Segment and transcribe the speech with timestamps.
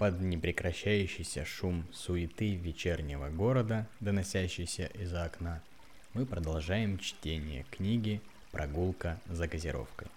[0.00, 5.60] под непрекращающийся шум суеты вечернего города, доносящийся из-за окна,
[6.14, 10.08] мы продолжаем чтение книги «Прогулка за газировкой».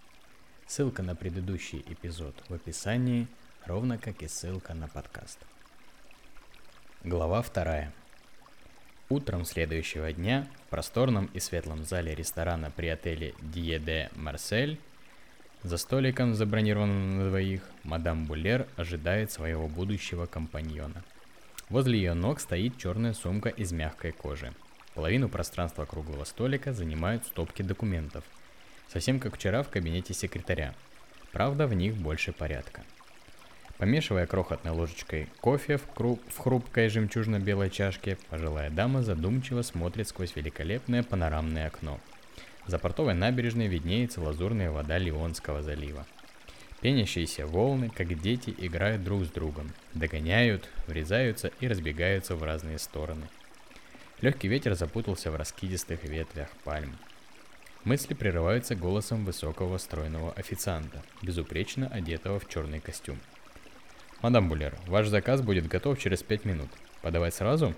[0.67, 3.27] Ссылка на предыдущий эпизод в описании,
[3.65, 5.39] ровно как и ссылка на подкаст.
[7.03, 7.91] Глава вторая.
[9.09, 14.79] Утром следующего дня в просторном и светлом зале ресторана при отеле Диеде Марсель
[15.63, 21.03] за столиком, забронированным на двоих, мадам Буллер ожидает своего будущего компаньона.
[21.69, 24.53] Возле ее ног стоит черная сумка из мягкой кожи.
[24.93, 28.25] Половину пространства круглого столика занимают стопки документов.
[28.91, 30.75] Совсем как вчера в кабинете секретаря.
[31.31, 32.81] Правда, в них больше порядка.
[33.77, 40.35] Помешивая крохотной ложечкой кофе в, круг, в хрупкой жемчужно-белой чашке, пожилая дама задумчиво смотрит сквозь
[40.35, 42.01] великолепное панорамное окно–
[42.67, 46.05] за портовой набережной виднеется лазурная вода Леонского залива.
[46.81, 53.27] Пенящиеся волны, как дети, играют друг с другом, догоняют, врезаются и разбегаются в разные стороны.
[54.21, 56.97] Легкий ветер запутался в раскидистых ветвях пальм.
[57.83, 63.19] Мысли прерываются голосом высокого стройного официанта, безупречно одетого в черный костюм.
[64.21, 66.69] «Мадам Буллер, ваш заказ будет готов через пять минут.
[67.01, 67.73] Подавать сразу?»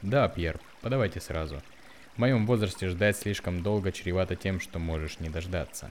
[0.00, 1.62] «Да, Пьер, подавайте сразу»,
[2.14, 5.90] в моем возрасте ждать слишком долго чревато тем, что можешь не дождаться.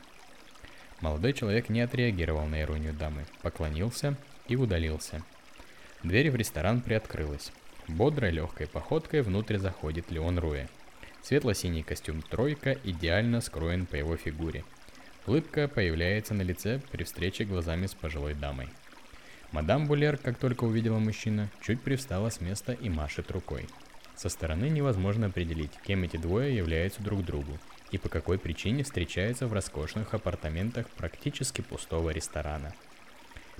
[1.02, 4.16] Молодой человек не отреагировал на иронию дамы, поклонился
[4.48, 5.24] и удалился.
[6.04, 7.52] Дверь в ресторан приоткрылась.
[7.88, 10.68] Бодрой легкой походкой внутрь заходит Леон Руэ.
[11.22, 14.64] Светло-синий костюм «тройка» идеально скроен по его фигуре.
[15.26, 18.70] Улыбка появляется на лице при встрече глазами с пожилой дамой.
[19.52, 23.68] Мадам Булер, как только увидела мужчину, чуть привстала с места и машет рукой.
[24.20, 27.58] Со стороны невозможно определить, кем эти двое являются друг другу
[27.92, 32.74] и по какой причине встречаются в роскошных апартаментах практически пустого ресторана.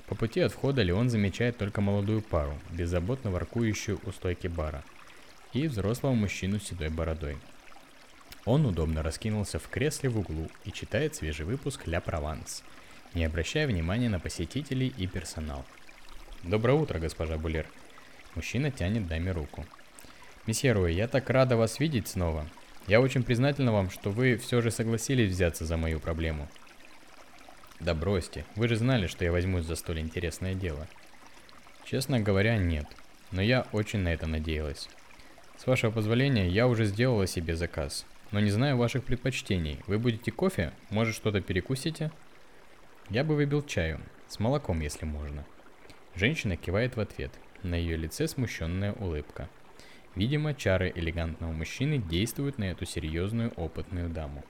[0.06, 4.84] По пути от входа Леон замечает только молодую пару, беззаботно воркующую у стойки бара,
[5.54, 7.38] и взрослого мужчину с седой бородой.
[8.44, 12.64] Он удобно раскинулся в кресле в углу и читает свежий выпуск «Ля Прованс»,
[13.14, 15.64] не обращая внимания на посетителей и персонал.
[16.42, 17.64] «Доброе утро, госпожа Булер».
[18.34, 19.64] Мужчина тянет даме руку.
[20.46, 22.46] Месье Руи, я так рада вас видеть снова.
[22.86, 26.48] Я очень признательна вам, что вы все же согласились взяться за мою проблему.
[27.78, 30.88] Да бросьте, вы же знали, что я возьмусь за столь интересное дело.
[31.84, 32.86] Честно говоря, нет,
[33.32, 34.88] но я очень на это надеялась.
[35.58, 39.78] С вашего позволения, я уже сделала себе заказ, но не знаю ваших предпочтений.
[39.86, 40.72] Вы будете кофе?
[40.88, 42.10] Может, что-то перекусите?
[43.10, 45.44] Я бы выбил чаю, с молоком, если можно.
[46.14, 47.30] Женщина кивает в ответ.
[47.62, 49.50] На ее лице смущенная улыбка–
[50.16, 54.44] Видимо, чары элегантного мужчины действуют на эту серьезную опытную даму.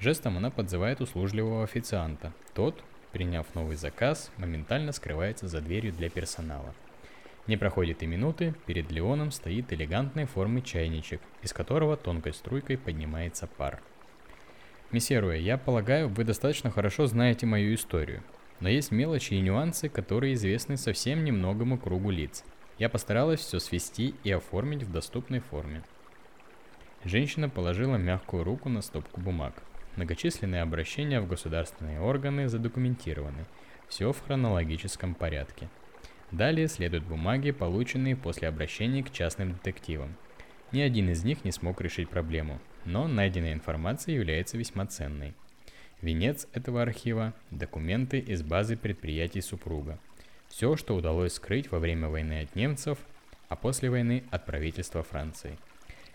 [0.00, 2.32] Жестом она подзывает услужливого официанта.
[2.54, 2.82] Тот,
[3.12, 6.74] приняв новый заказ, моментально скрывается за дверью для персонала.
[7.46, 13.46] Не проходит и минуты, перед Леоном стоит элегантной формы чайничек, из которого тонкой струйкой поднимается
[13.46, 13.80] пар.
[14.90, 18.22] Месье Руэ, я полагаю, вы достаточно хорошо знаете мою историю,
[18.60, 22.44] но есть мелочи и нюансы, которые известны совсем немногому кругу лиц–
[22.78, 25.82] я постаралась все свести и оформить в доступной форме.
[27.04, 29.62] Женщина положила мягкую руку на стопку бумаг.
[29.96, 33.46] Многочисленные обращения в государственные органы задокументированы.
[33.88, 35.68] Все в хронологическом порядке.
[36.30, 40.14] Далее следуют бумаги, полученные после обращений к частным детективам.
[40.72, 45.34] Ни один из них не смог решить проблему, но найденная информация является весьма ценной.
[46.02, 49.98] Венец этого архива– документы из базы предприятий супруга–
[50.48, 52.98] все, что удалось скрыть во время войны от немцев,
[53.48, 55.58] а после войны от правительства Франции.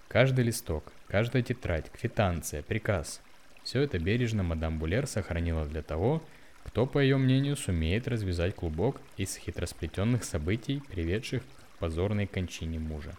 [0.07, 3.21] Каждый листок, каждая тетрадь, квитанция, приказ–
[3.63, 6.21] все это бережно мадам Булер сохранила для того,
[6.65, 13.13] кто, по ее мнению, сумеет развязать клубок из хитросплетенных событий, приведших к позорной кончине мужа.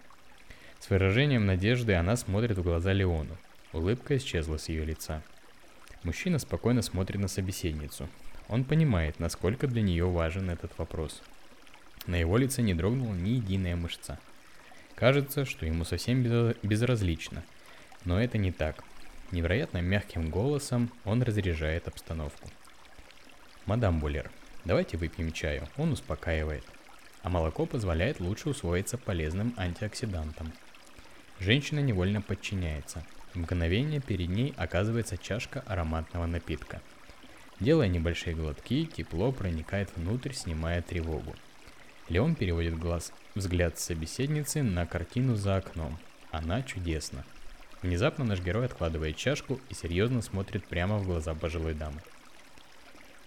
[0.79, 3.37] С выражением надежды она смотрит в глаза Леону.
[3.73, 5.23] Улыбка исчезла с ее лица.
[6.03, 8.09] Мужчина спокойно смотрит на собеседницу,
[8.49, 11.22] он понимает, насколько для нее важен этот вопрос.
[12.07, 14.19] На его лице не дрогнула ни единая мышца.
[14.95, 16.22] Кажется, что ему совсем
[16.63, 17.42] безразлично.
[18.04, 18.84] Но это не так.
[19.30, 22.51] Невероятно мягким голосом он разряжает обстановку.
[23.65, 24.30] «Мадам Буллер,
[24.66, 26.65] давайте выпьем чаю, он успокаивает.
[27.22, 30.53] А молоко позволяет лучше усвоиться полезным антиоксидантам».
[31.41, 33.03] Женщина невольно подчиняется.
[33.33, 36.83] В мгновение перед ней оказывается чашка ароматного напитка–
[37.60, 41.34] Делая небольшие глотки, тепло проникает внутрь, снимая тревогу.
[42.09, 45.98] Леон переводит глаз, взгляд собеседницы на картину за окном.
[46.30, 47.24] Она чудесна.
[47.83, 52.01] Внезапно наш герой откладывает чашку и серьезно смотрит прямо в глаза пожилой дамы.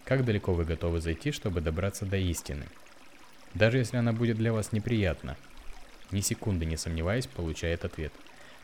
[0.03, 2.65] Как далеко вы готовы зайти, чтобы добраться до истины?
[3.57, 5.35] даже если она будет для вас неприятна.
[6.11, 8.13] Ни секунды не сомневаясь, получает ответ.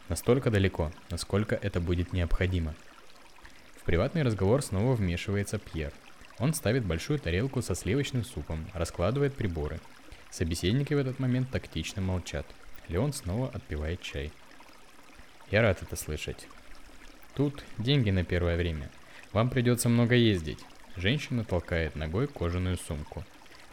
[0.10, 2.74] Настолько далеко, насколько это будет необходимо.
[3.84, 5.92] В приватный разговор снова вмешивается Пьер.
[6.40, 9.82] Он ставит большую тарелку со сливочным супом, раскладывает приборы.
[10.32, 12.46] Собеседники в этот момент тактично молчат.
[12.88, 14.32] Леон снова отпивает чай.
[15.52, 16.48] Я рад это слышать.
[17.36, 18.90] Тут деньги на первое время.
[19.34, 20.60] Вам придется много ездить.
[20.96, 23.26] Женщина толкает ногой кожаную сумку.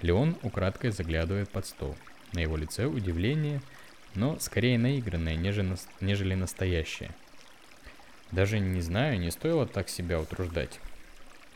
[0.02, 1.94] Леон украдкой заглядывает под стол.
[2.32, 3.62] На его лице удивление,
[4.16, 7.14] но скорее наигранное, нежели настоящее.
[8.32, 10.78] Даже не знаю, не стоило так себя утруждать.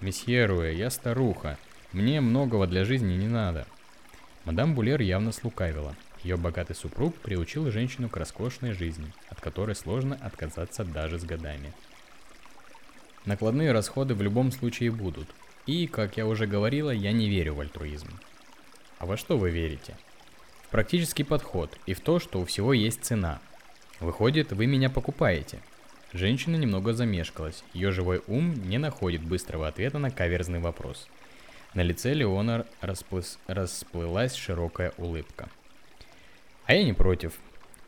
[0.00, 1.56] Месье Руэ, я старуха.
[1.93, 3.67] Мне многого для жизни не надо.
[4.44, 5.97] Мадам Булер явно слукавила.
[6.25, 11.73] Ее богатый супруг приучил женщину к роскошной жизни, от которой сложно отказаться даже с годами.
[13.25, 15.29] Накладные расходы в любом случае будут.
[15.67, 18.09] И, как я уже говорила, я не верю в альтруизм.
[18.99, 19.97] А во что вы верите?
[20.65, 23.41] В практический подход и в то, что у всего есть цена.
[24.00, 25.61] Выходит, вы меня покупаете–
[26.14, 27.64] Женщина немного замешкалась.
[27.72, 31.08] Ее живой ум не находит быстрого ответа на каверзный вопрос.
[31.75, 33.40] На лице Леона расплыс...
[33.49, 35.49] расплылась широкая улыбка.
[36.66, 37.32] А я не против.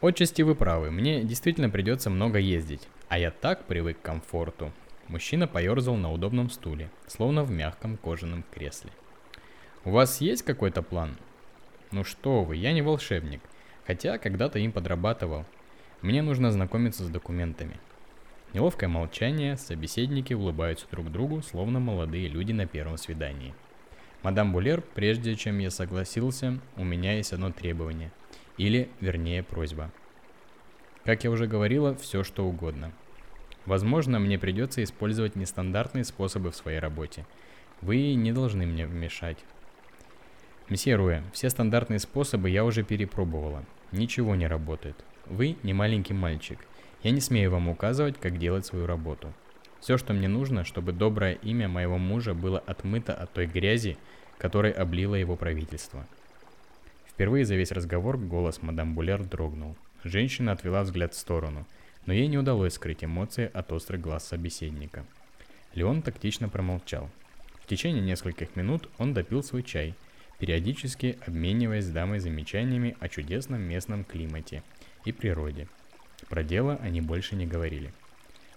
[0.00, 2.88] Отчасти вы правы, мне действительно придется много ездить.
[3.08, 4.73] А я так привык к комфорту.
[5.06, 8.90] Мужчина поерзал на удобном стуле, словно в мягком кожаном кресле.
[9.84, 11.17] У вас есть какой-то план?
[11.93, 13.40] Ну что вы, я не волшебник.
[13.87, 15.44] Хотя когда-то им подрабатывал.
[16.02, 17.78] Мне нужно знакомиться с документами.
[18.56, 23.53] Неловкое молчание, собеседники улыбаются друг другу, словно молодые люди на первом свидании.
[24.23, 28.12] Мадам Булер, прежде чем я согласился, у меня есть одно требование.
[28.56, 29.93] Или, вернее, просьба.
[31.05, 32.93] Как я уже говорила, все что угодно.
[33.67, 37.26] Возможно, мне придется использовать нестандартные способы в своей работе.
[37.82, 39.37] Вы не должны мне вмешать.
[40.70, 43.62] Месье Руэ, все стандартные способы я уже перепробовала.
[43.93, 44.97] Ничего не работает.
[45.26, 46.59] Вы не маленький мальчик–
[47.02, 49.32] я не смею вам указывать, как делать свою работу.
[49.81, 53.96] Все, что мне нужно, чтобы доброе имя моего мужа было отмыто от той грязи,
[54.38, 56.06] которой облило его правительство.
[57.06, 59.76] Впервые за весь разговор голос мадам Булер дрогнул.
[60.04, 61.66] Женщина отвела взгляд в сторону,
[62.06, 65.04] но ей не удалось скрыть эмоции от острых глаз собеседника.
[65.75, 67.10] Леон тактично промолчал.
[67.62, 69.94] В течение нескольких минут он допил свой чай,
[70.38, 74.62] периодически обмениваясь с дамой замечаниями о чудесном местном климате
[75.04, 75.69] и природе–
[76.28, 77.92] про дело они больше не говорили.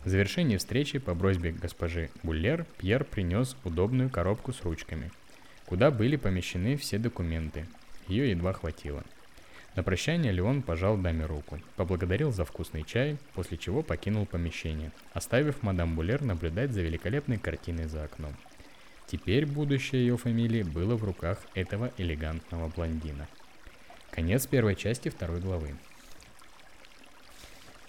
[0.04, 5.12] В завершении встречи по просьбе госпожи Буллер Пьер принес удобную коробку с ручками,
[5.66, 7.66] куда были помещены все документы.
[8.08, 9.04] Ее едва хватило.
[9.76, 15.64] На прощание Леон пожал даме руку, поблагодарил за вкусный чай, после чего покинул помещение, оставив
[15.64, 18.34] мадам Буллер наблюдать за великолепной картиной за окном.
[19.08, 23.28] Теперь будущее ее фамилии было в руках этого элегантного блондина.
[24.12, 25.76] Конец первой части второй главы.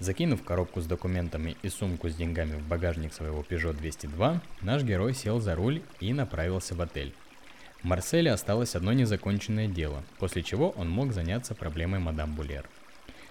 [0.01, 5.13] Закинув коробку с документами и сумку с деньгами в багажник своего Peugeot 202, наш герой
[5.13, 7.13] сел за руль и направился в отель.
[7.83, 12.65] В Марселе осталось одно незаконченное дело, после чего он мог заняться проблемой мадам Булер.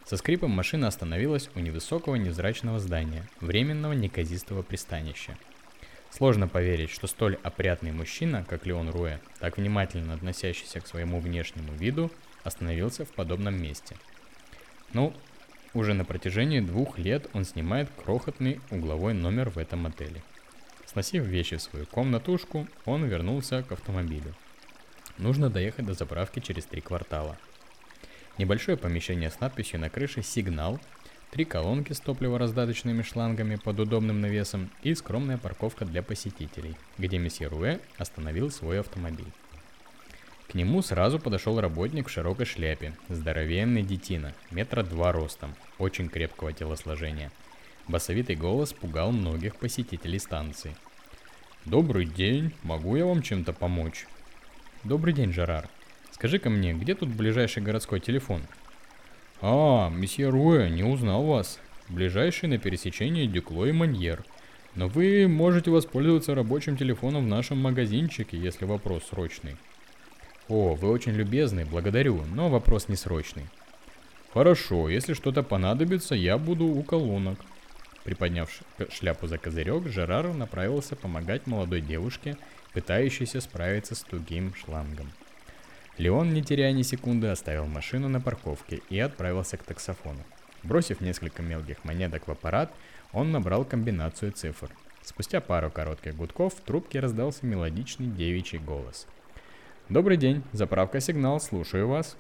[0.06, 5.38] Со скрипом машина остановилась у невысокого невзрачного здания, временного неказистого пристанища.
[6.12, 11.74] Сложно поверить, что столь опрятный мужчина, как Леон Руэ, так внимательно относящийся к своему внешнему
[11.74, 12.12] виду,
[12.44, 13.96] остановился в подобном месте.
[14.94, 15.14] Ну,
[15.74, 20.22] уже на протяжении двух лет он снимает крохотный угловой номер в этом отеле.
[20.86, 24.34] Сносив вещи в свою комнатушку, он вернулся к автомобилю.
[25.18, 27.38] Нужно доехать до заправки через три квартала.
[28.38, 30.80] Небольшое помещение с надписью на крыше «Сигнал»,
[31.30, 37.48] три колонки с топливораздаточными шлангами под удобным навесом и скромная парковка для посетителей, где месье
[37.48, 39.32] Руэ остановил свой автомобиль.
[40.50, 46.54] К нему сразу подошел работник в широкой шляпе, здоровенный детина, метра два ростом, очень крепкого
[46.54, 47.32] телосложения.
[47.88, 50.76] Басовитый голос пугал многих посетителей станции.
[51.66, 54.08] «Добрый день, могу я вам чем-то помочь?»
[54.84, 55.70] «Добрый день, Жерар.
[56.10, 58.42] Скажи-ка мне, где тут ближайший городской телефон?»
[59.42, 61.60] «А, месье Руэ, не узнал вас.
[61.90, 64.26] Ближайший на пересечении Дюкло и Маньер.
[64.74, 69.56] Но вы можете воспользоваться рабочим телефоном в нашем магазинчике, если вопрос срочный».
[70.50, 73.46] О, вы очень любезны, благодарю, но вопрос не срочный.
[74.34, 77.38] Хорошо, если что-то понадобится, я буду у колонок.
[78.04, 78.50] Приподняв
[78.90, 82.36] шляпу за козырек, Жерар направился помогать молодой девушке,
[82.74, 85.12] пытающейся справиться с тугим шлангом.
[86.00, 90.24] Леон, не теряя ни секунды, оставил машину на парковке и отправился к таксофону.
[90.64, 92.74] Бросив несколько мелких монеток в аппарат,
[93.14, 94.72] он набрал комбинацию цифр.
[95.04, 99.06] Спустя пару коротких гудков в трубке раздался мелодичный девичий голос–
[99.90, 102.16] Добрый день, заправка сигнал, слушаю вас.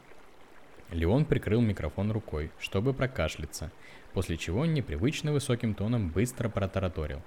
[0.90, 3.72] Леон прикрыл микрофон рукой, чтобы прокашляться,
[4.12, 7.22] после чего непривычно высоким тоном быстро протараторил.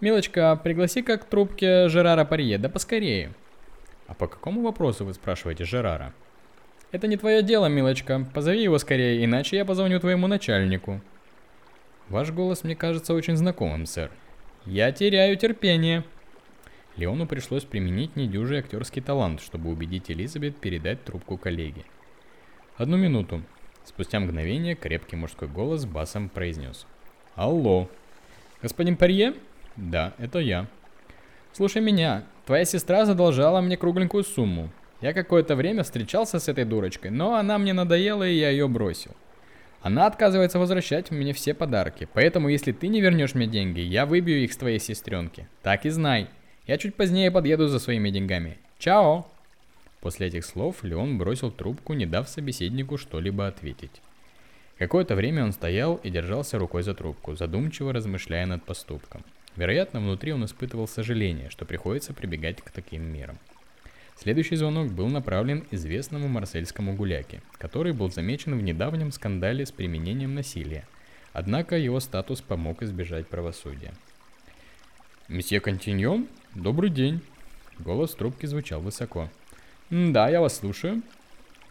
[0.00, 3.32] «Милочка, пригласи-ка к трубке Жерара Парье, да поскорее».
[4.06, 6.14] «А по какому вопросу вы спрашиваете Жерара?»
[6.92, 8.24] «Это не твое дело, милочка.
[8.32, 11.00] Позови его скорее, иначе я позвоню твоему начальнику».
[12.08, 14.12] «Ваш голос мне кажется очень знакомым, сэр».
[14.66, 16.04] «Я теряю терпение».
[16.96, 21.84] Леону пришлось применить недюжий актерский талант, чтобы убедить Элизабет передать трубку коллеге.
[22.76, 23.42] «Одну минуту».
[23.84, 26.86] Спустя мгновение крепкий мужской голос басом произнес.
[27.34, 27.88] «Алло».
[28.62, 29.34] «Господин Парье?»
[29.76, 30.68] «Да, это я».
[31.52, 32.24] «Слушай меня.
[32.46, 34.70] Твоя сестра задолжала мне кругленькую сумму.
[35.00, 39.10] Я какое-то время встречался с этой дурочкой, но она мне надоела, и я ее бросил.
[39.82, 44.42] Она отказывается возвращать мне все подарки, поэтому если ты не вернешь мне деньги, я выбью
[44.42, 45.46] их с твоей сестренки.
[45.62, 46.30] Так и знай.
[46.66, 48.58] Я чуть позднее подъеду за своими деньгами.
[48.78, 49.26] Чао!»
[50.00, 54.02] После этих слов Леон бросил трубку, не дав собеседнику что-либо ответить.
[54.78, 59.24] Какое-то время он стоял и держался рукой за трубку, задумчиво размышляя над поступком.
[59.56, 63.38] Вероятно, внутри он испытывал сожаление, что приходится прибегать к таким мерам.
[64.16, 70.34] Следующий звонок был направлен известному марсельскому гуляке, который был замечен в недавнем скандале с применением
[70.34, 70.84] насилия.
[71.32, 73.92] Однако его статус помог избежать правосудия.
[75.28, 77.20] «Месье Континьон, добрый день!»
[77.78, 79.28] Голос трубки звучал высоко.
[79.90, 81.02] Да, я вас слушаю.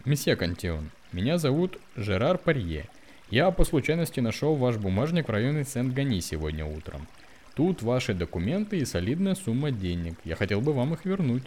[0.04, 2.86] Месье Кантион, меня зовут Жерар Парье.
[3.28, 7.08] Я по случайности нашел ваш бумажник в районе Сент-Гани сегодня утром.
[7.54, 10.14] Тут ваши документы и солидная сумма денег.
[10.24, 11.44] Я хотел бы вам их вернуть.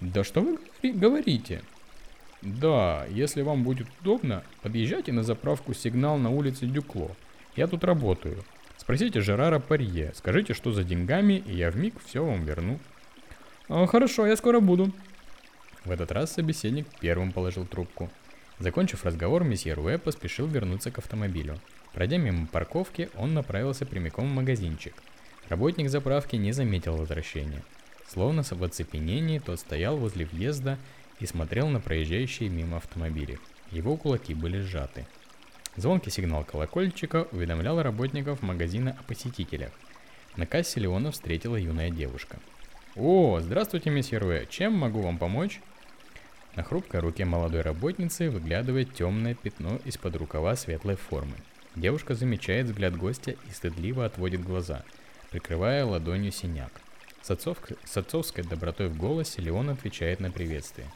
[0.00, 0.58] Да что вы
[0.92, 1.62] говорите?
[2.40, 7.10] Да, если вам будет удобно, подъезжайте на заправку «Сигнал» на улице Дюкло.
[7.56, 8.44] Я тут работаю.
[8.80, 12.78] Спросите Жерара Парье, скажите, что за деньгами, и я в миг все вам верну.
[13.68, 14.90] А, хорошо, я скоро буду.
[15.84, 18.08] В этот раз собеседник первым положил трубку.
[18.58, 21.58] Закончив разговор, месье Руэ поспешил вернуться к автомобилю.
[21.92, 24.94] Пройдя мимо парковки, он направился прямиком в магазинчик.
[25.50, 27.62] Работник заправки не заметил возвращения.
[28.08, 30.78] Словно в оцепенении, тот стоял возле въезда
[31.18, 33.38] и смотрел на проезжающие мимо автомобили.
[33.72, 35.06] Его кулаки были сжаты.
[35.80, 39.70] Звонкий сигнал колокольчика уведомлял работников магазина о посетителях.
[40.36, 42.36] На кассе Леона встретила юная девушка.
[42.96, 45.62] «О, здравствуйте, месье Руэ, чем могу вам помочь?»
[46.54, 51.36] На хрупкой руке молодой работницы выглядывает темное пятно из-под рукава светлой формы.
[51.74, 54.82] Девушка замечает взгляд гостя и стыдливо отводит глаза,
[55.30, 56.72] прикрывая ладонью синяк.
[57.22, 57.56] С, отцов...
[57.86, 60.88] с отцовской добротой в голосе Леон отвечает на приветствие.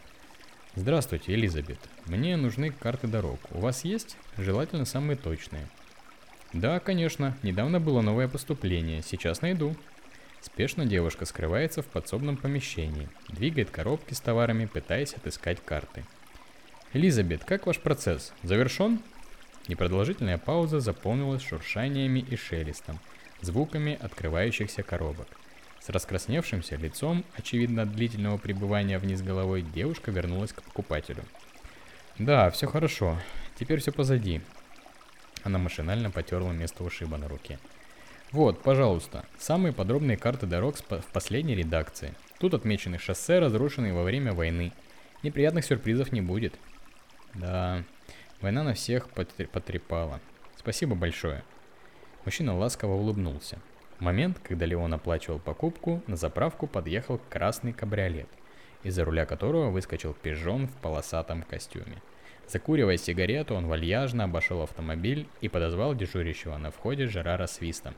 [0.77, 1.79] Здравствуйте, Элизабет.
[2.07, 3.39] Мне нужны карты дорог.
[3.53, 4.17] У вас есть?
[4.37, 5.69] Желательно самые точные.
[6.53, 7.37] Да, конечно.
[7.45, 9.01] Недавно было новое поступление.
[9.01, 9.77] Сейчас найду.
[10.41, 16.05] Спешно девушка скрывается в подсобном помещении, двигает коробки с товарами, пытаясь отыскать карты.
[16.93, 18.33] «Элизабет, как ваш процесс?
[18.43, 19.01] Завершен?»
[19.69, 22.99] Непродолжительная пауза заполнилась шуршаниями и шелестом,
[23.41, 25.29] звуками открывающихся коробок.
[25.85, 31.23] С раскрасневшимся лицом, очевидно от длительного пребывания вниз головой, девушка вернулась к покупателю.
[32.19, 33.19] «Да, все хорошо.
[33.61, 34.41] Теперь все позади».
[35.43, 37.59] Она машинально потерла место ушиба на руке.
[38.33, 42.15] Вот, пожалуйста, самые подробные карты дорог в последней редакции.
[42.39, 44.73] Тут отмечены шоссе, разрушенные во время войны.
[45.23, 46.55] Неприятных сюрпризов не будет.
[47.35, 47.85] Да,
[48.41, 50.19] война на всех потрепала.
[50.57, 51.45] Спасибо большое.
[52.25, 53.59] Мужчина ласково улыбнулся.
[53.99, 58.29] В момент, когда Леон оплачивал покупку, на заправку подъехал красный кабриолет,
[58.83, 62.03] из-за руля которого выскочил пижон в полосатом костюме.
[62.47, 67.95] Закуривая сигарету, он вальяжно обошел автомобиль и подозвал дежурящего на входе Жерара свистом.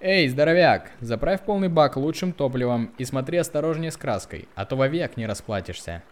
[0.00, 5.16] Эй, здоровяк, заправь полный бак лучшим топливом и смотри осторожнее с краской, а то вовек
[5.16, 6.02] не расплатишься.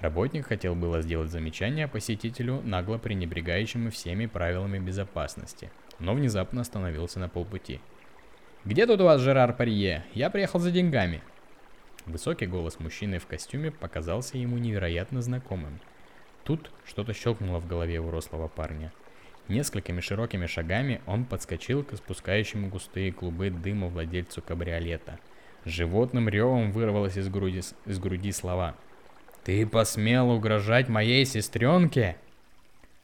[0.00, 7.28] Работник хотел было сделать замечание посетителю, нагло пренебрегающему всеми правилами безопасности, но внезапно остановился на
[7.28, 7.80] полпути.
[8.64, 10.04] «Где тут у вас Жерар Парье?
[10.14, 11.22] Я приехал за деньгами».
[12.06, 15.80] Высокий голос мужчины в костюме показался ему невероятно знакомым.
[16.44, 18.92] Тут что-то щелкнуло в голове у рослого парня–
[19.48, 25.18] Несколькими широкими шагами он подскочил к спускающему густые клубы дыма владельцу кабриолета.
[25.64, 28.74] Животным ревом вырвалось из груди, из груди слова.
[29.44, 32.16] «Ты посмел угрожать моей сестренке?»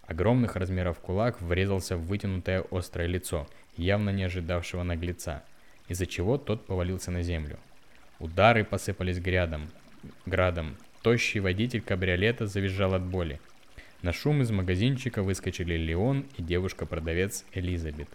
[0.07, 3.47] Огромных размеров кулак врезался в вытянутое острое лицо,
[3.77, 5.43] явно не ожидавшего наглеца,
[5.89, 7.59] из-за чего тот повалился на землю.
[8.19, 9.69] Удары посыпались грядом,
[10.27, 10.77] градом.
[11.03, 13.41] Тощий водитель кабриолета завизжал от боли.
[14.03, 18.09] На шум из магазинчика выскочили Леон и девушка-продавец Элизабет.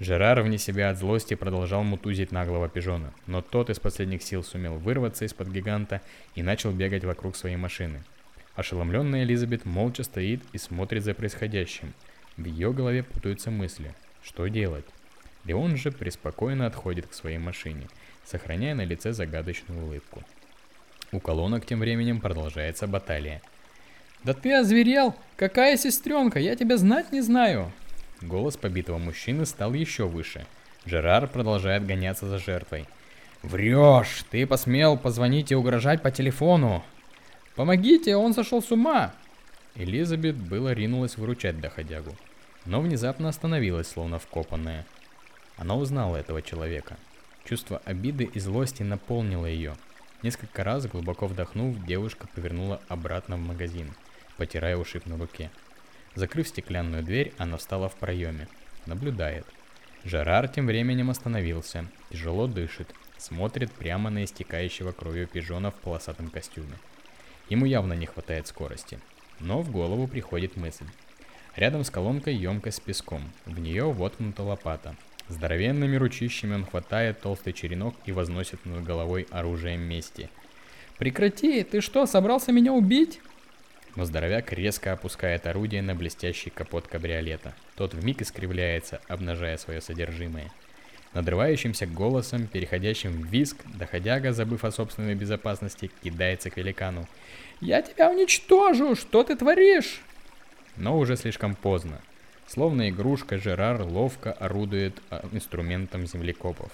[0.00, 4.76] Жерар вне себя от злости продолжал мутузить наглого пижона, но тот из последних сил сумел
[4.76, 6.00] вырваться из-под гиганта
[6.34, 8.02] и начал бегать вокруг своей машины.
[8.56, 11.92] Ошеломленная Элизабет молча стоит и смотрит за происходящим.
[12.36, 13.94] В ее голове путаются мысли.
[14.24, 14.86] Что делать?
[15.44, 17.86] Леон же преспокойно отходит к своей машине,
[18.24, 20.22] сохраняя на лице загадочную улыбку.
[21.12, 23.42] У колонок тем временем продолжается баталия.
[24.24, 25.14] «Да ты озверел!
[25.36, 26.40] Какая сестренка?
[26.40, 27.70] Я тебя знать не знаю!»
[28.22, 30.46] Голос побитого мужчины стал еще выше.
[30.86, 32.86] Жерар продолжает гоняться за жертвой.
[33.42, 34.24] «Врешь!
[34.30, 36.82] Ты посмел позвонить и угрожать по телефону!»
[37.54, 39.12] «Помогите, он сошел с ума!»
[39.74, 42.16] Элизабет было ринулась выручать доходягу,
[42.64, 44.86] но внезапно остановилась, словно вкопанная.
[45.56, 46.96] Она узнала этого человека.
[47.44, 49.76] Чувство обиды и злости наполнило ее.
[50.22, 53.92] Несколько раз, глубоко вдохнув, девушка повернула обратно в магазин,
[54.36, 55.50] потирая ушиб на руке.
[56.14, 58.48] Закрыв стеклянную дверь, она встала в проеме.
[58.86, 59.46] Наблюдает.
[60.04, 66.78] Жерар тем временем остановился, тяжело дышит, смотрит прямо на истекающего кровью пижона в полосатом костюме.
[67.48, 68.98] Ему явно не хватает скорости.
[69.40, 70.86] Но в голову приходит мысль.
[71.56, 73.22] Рядом с колонкой емкость с песком.
[73.46, 74.96] В нее воткнута лопата.
[75.28, 80.28] Здоровенными ручищами он хватает толстый черенок и возносит над головой оружием мести.
[80.98, 81.62] «Прекрати!
[81.62, 83.20] Ты что, собрался меня убить?»
[83.96, 87.54] но здоровяк резко опускает орудие на блестящий капот кабриолета.
[87.76, 90.50] Тот вмиг искривляется, обнажая свое содержимое.
[91.12, 97.06] Надрывающимся голосом, переходящим в виск, доходяга, забыв о собственной безопасности, кидается к великану.
[97.60, 98.96] «Я тебя уничтожу!
[98.96, 100.02] Что ты творишь?»
[100.76, 102.00] Но уже слишком поздно.
[102.46, 106.70] Словно игрушка, Жерар ловко орудует а, инструментом землекопов.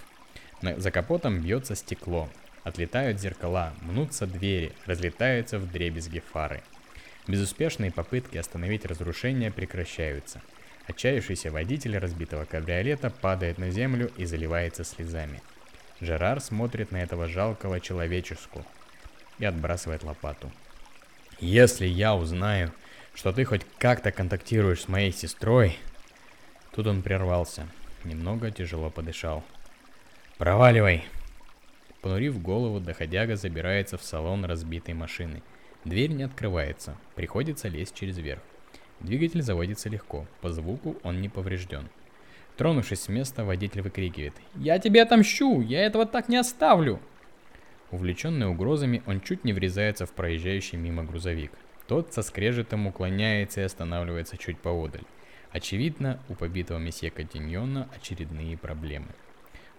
[0.63, 2.29] За капотом бьется стекло,
[2.65, 6.63] отлетают зеркала, мнутся двери, разлетаются в дребезги фары.
[7.27, 10.43] Безуспешные попытки остановить разрушение прекращаются.
[10.87, 15.41] Отчаявшийся водитель разбитого кабриолета падает на землю и заливается слезами.
[16.01, 18.65] Жерар смотрит на этого жалкого человеческу
[19.39, 20.51] и отбрасывает лопату.
[21.39, 22.73] «Если я узнаю,
[23.15, 25.79] что ты хоть как-то контактируешь с моей сестрой...»
[26.73, 27.67] Тут он прервался,
[28.05, 29.43] немного тяжело подышал.
[30.39, 31.05] «Проваливай!»
[32.01, 35.43] Понурив голову, доходяга забирается в салон разбитой машины–
[35.85, 38.43] Дверь не открывается, приходится лезть через верх.
[39.01, 41.89] Двигатель заводится легко, по звуку он не поврежден.
[42.59, 45.63] Тронувшись с места, водитель выкрикивает «Я тебе отомщу!
[45.63, 47.01] Я этого так не оставлю!»
[47.91, 51.51] Увлеченный угрозами, он чуть не врезается в проезжающий мимо грузовик.
[51.91, 55.03] Тот со скрежетом уклоняется и останавливается чуть поодаль.
[55.51, 59.09] Очевидно, у побитого месье Катиньона очередные проблемы.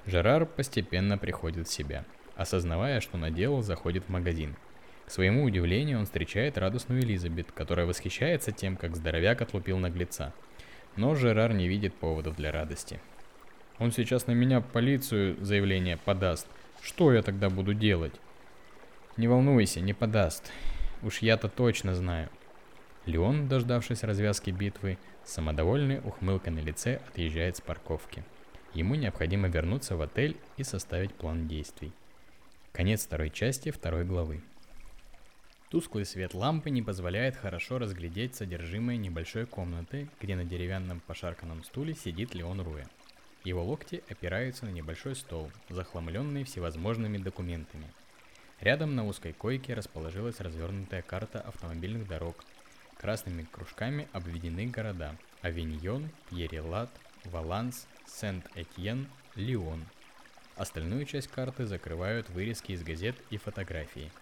[0.05, 2.03] Жерар постепенно приходит в себя.
[2.35, 4.57] Осознавая, что наделал, заходит в магазин–
[5.07, 10.33] к своему удивлению, он встречает радостную Элизабет, которая восхищается тем, как здоровяк отлупил наглеца.
[10.97, 12.99] Но Жерар не видит поводов для радости.
[13.79, 16.47] Он сейчас на меня полицию заявление подаст.
[16.81, 18.13] Что я тогда буду делать?
[19.17, 20.51] Не волнуйся, не подаст.
[21.03, 22.29] Уж я-то точно знаю.
[23.07, 28.23] Леон, дождавшись развязки битвы, самодовольный ухмылкой на лице отъезжает с парковки.
[28.73, 31.91] Ему необходимо вернуться в отель и составить план действий.
[32.71, 34.41] Конец второй части второй главы.
[35.69, 41.95] Тусклый свет лампы не позволяет хорошо разглядеть содержимое небольшой комнаты, где на деревянном пошарканном стуле
[41.95, 42.85] сидит Леон Руэ.
[43.43, 47.87] Его локти опираются на небольшой стол, захламленный всевозможными документами.
[48.61, 52.35] Рядом на узкой койке расположилась развернутая карта автомобильных дорог.
[52.97, 56.89] Красными кружками обведены города Авиньон, Пьерелат,
[57.25, 59.83] Валанс, Сент-Этьен, Лион.
[60.55, 64.11] Остальную часть карты закрывают вырезки из газет и фотографии–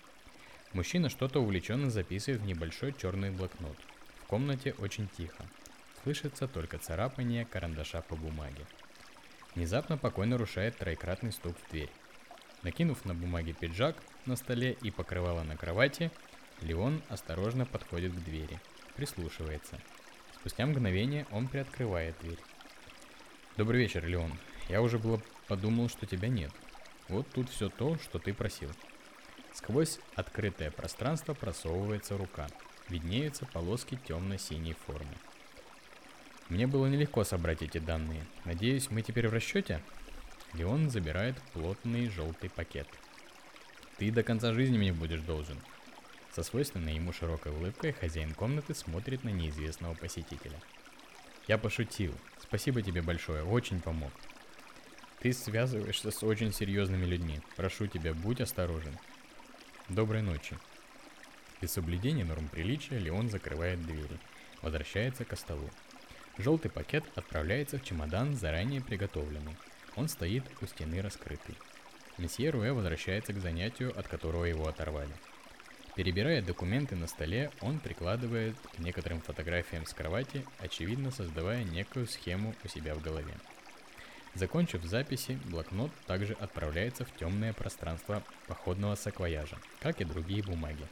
[0.73, 3.75] Мужчина что-то увлеченно записывает в небольшой черный блокнот.
[4.21, 5.43] В комнате очень тихо.
[6.03, 8.65] Слышится только царапание карандаша по бумаге.
[9.55, 11.89] Внезапно покой нарушает троекратный стук в дверь.
[12.61, 16.11] Накинув на бумаге пиджак на столе и покрывало на кровати,
[16.61, 18.59] Леон осторожно подходит к двери,
[18.95, 19.79] прислушивается.
[20.35, 22.39] Спустя мгновение он приоткрывает дверь.
[23.57, 24.33] Добрый вечер, Леон.
[24.69, 26.51] Я уже было подумал, что тебя нет.
[27.07, 28.69] Вот тут все то, что ты просил.
[29.53, 32.47] Сквозь открытое пространство просовывается рука.
[32.87, 35.13] Виднеются полоски темно-синей формы.
[36.49, 38.25] Мне было нелегко собрать эти данные.
[38.45, 39.81] Надеюсь, мы теперь в расчете?
[40.53, 42.87] Леон забирает плотный желтый пакет.
[43.99, 45.57] Ты до конца жизни мне будешь должен.
[46.31, 50.57] Со свойственной ему широкой улыбкой хозяин комнаты смотрит на неизвестного посетителя.
[51.49, 52.13] Я пошутил.
[52.41, 54.13] Спасибо тебе большое, очень помог.
[55.19, 57.41] Ты связываешься с очень серьезными людьми.
[57.57, 58.97] Прошу тебя, будь осторожен.
[59.89, 60.57] Доброй ночи.
[61.59, 64.17] Без соблюдения норм приличия Леон закрывает двери,
[64.61, 65.69] возвращается к столу.
[66.37, 69.57] Желтый пакет отправляется в чемодан, заранее приготовленный.
[69.97, 71.57] Он стоит у стены раскрытый.
[72.19, 75.13] Месье Руэ возвращается к занятию, от которого его оторвали.
[75.95, 82.53] Перебирая документы на столе, он прикладывает к некоторым фотографиям с кровати, очевидно создавая некую схему
[82.63, 83.33] у себя в голове.
[84.35, 90.85] Закончив записи, блокнот также отправляется в темное пространство походного саквояжа, как и другие бумаги.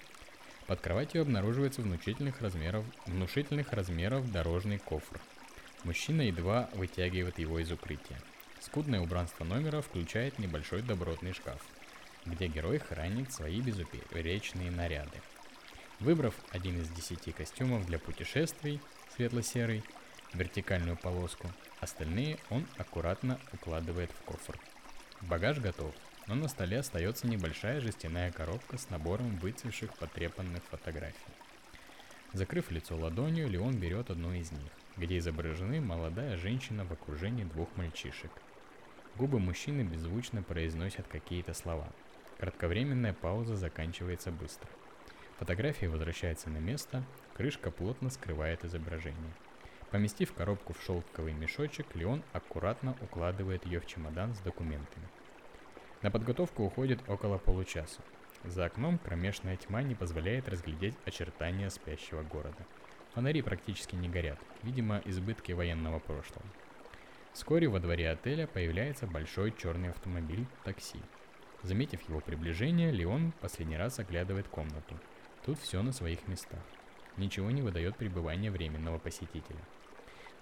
[0.66, 5.20] Под кроватью обнаруживается внушительных размеров, внушительных размеров дорожный кофр.
[5.84, 8.18] Мужчина едва вытягивает его из укрытия.
[8.60, 11.62] Скудное убранство номера включает небольшой добротный шкаф,
[12.26, 15.22] где герой хранит свои безупречные наряды.
[16.00, 18.82] Выбрав один из десяти костюмов для путешествий,
[19.16, 19.84] светло-серый,
[20.34, 24.60] вертикальную полоску, остальные он аккуратно укладывает в кофр.
[25.22, 25.94] Багаж готов,
[26.28, 31.16] но на столе остается небольшая жестяная коробка с набором выцвевших потрепанных фотографий.
[32.34, 37.70] Закрыв лицо ладонью, Леон берет одну из них, где изображены молодая женщина в окружении двух
[37.78, 38.32] мальчишек–
[39.16, 41.88] Губы мужчины беззвучно произносят какие-то слова.
[42.38, 44.70] Кратковременная пауза заканчивается быстро.
[45.40, 47.04] Фотография возвращается на место,
[47.36, 49.34] крышка плотно скрывает изображение.
[49.92, 55.08] Поместив коробку в шелковый мешочек, Леон аккуратно укладывает ее в чемодан с документами.
[56.02, 58.02] На подготовку уходит около получаса.
[58.44, 62.66] За окном кромешная тьма не позволяет разглядеть очертания спящего города.
[63.14, 66.46] Фонари практически не горят, видимо, избытки военного прошлого.
[67.38, 70.98] Вскоре во дворе отеля появляется большой черный автомобиль такси.
[71.62, 75.00] Заметив его приближение, Леон последний раз оглядывает комнату.
[75.46, 76.60] Тут все на своих местах.
[77.16, 79.60] Ничего не выдает пребывание временного посетителя.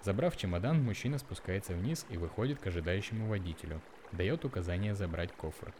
[0.00, 3.82] Забрав чемодан, мужчина спускается вниз и выходит к ожидающему водителю.
[4.12, 5.74] Дает указание забрать кофр.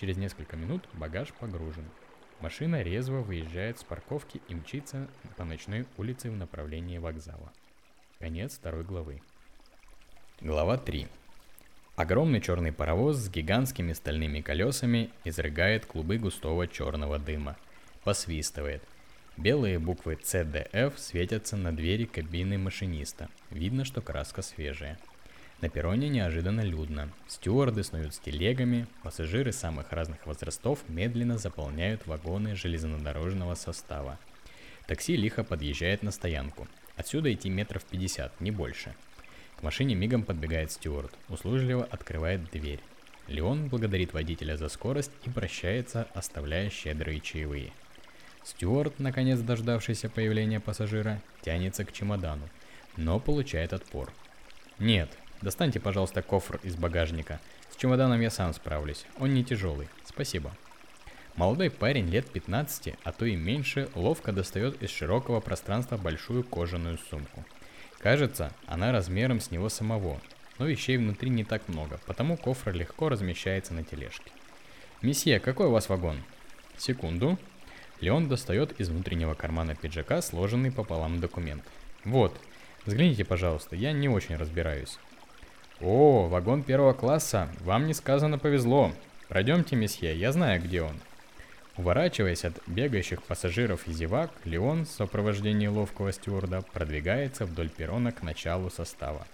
[0.00, 1.88] Через несколько минут багаж погружен.
[2.40, 7.52] Машина резво выезжает с парковки и мчится по ночной улице в направлении вокзала.
[8.18, 9.22] Конец второй главы.
[10.40, 11.08] Глава 3.
[11.96, 17.56] Огромный черный паровоз с гигантскими стальными колесами изрыгает клубы густого черного дыма.
[18.04, 18.80] Посвистывает.
[19.36, 23.28] Белые буквы CDF светятся на двери кабины машиниста.
[23.50, 24.96] Видно, что краска свежая.
[25.60, 27.10] На перроне неожиданно людно.
[27.26, 34.20] Стюарды снуют с телегами, пассажиры самых разных возрастов медленно заполняют вагоны железнодорожного состава.
[34.86, 36.68] Такси лихо подъезжает на стоянку.
[36.94, 38.94] Отсюда идти метров 50, не больше–
[39.58, 42.78] к машине мигом подбегает стюард, услужливо открывает дверь.
[43.26, 47.72] Леон благодарит водителя за скорость и прощается, оставляя щедрые чаевые.
[48.44, 52.48] Стюарт, наконец дождавшийся появления пассажира, тянется к чемодану,
[52.96, 54.12] но получает отпор.
[54.78, 55.10] «Нет,
[55.42, 57.40] достаньте, пожалуйста, кофр из багажника.
[57.68, 59.88] С чемоданом я сам справлюсь, он не тяжелый.
[60.04, 60.52] Спасибо».
[61.34, 66.96] Молодой парень лет 15, а то и меньше, ловко достает из широкого пространства большую кожаную
[67.10, 67.44] сумку–
[67.98, 70.20] Кажется, она размером с него самого,
[70.58, 74.30] но вещей внутри не так много, потому кофр легко размещается на тележке.
[75.02, 76.22] «Месье, какой у вас вагон?»
[76.76, 77.38] «Секунду».
[78.00, 81.64] Леон достает из внутреннего кармана пиджака сложенный пополам документ.
[82.04, 82.38] «Вот,
[82.86, 84.98] взгляните, пожалуйста, я не очень разбираюсь».
[85.80, 88.92] «О, вагон первого класса, вам несказанно повезло.
[89.28, 90.96] Пройдемте, месье, я знаю, где он».
[91.78, 98.24] Уворачиваясь от бегающих пассажиров и зевак, Леон в сопровождении ловкого стюарда продвигается вдоль перрона к
[98.24, 99.24] началу состава.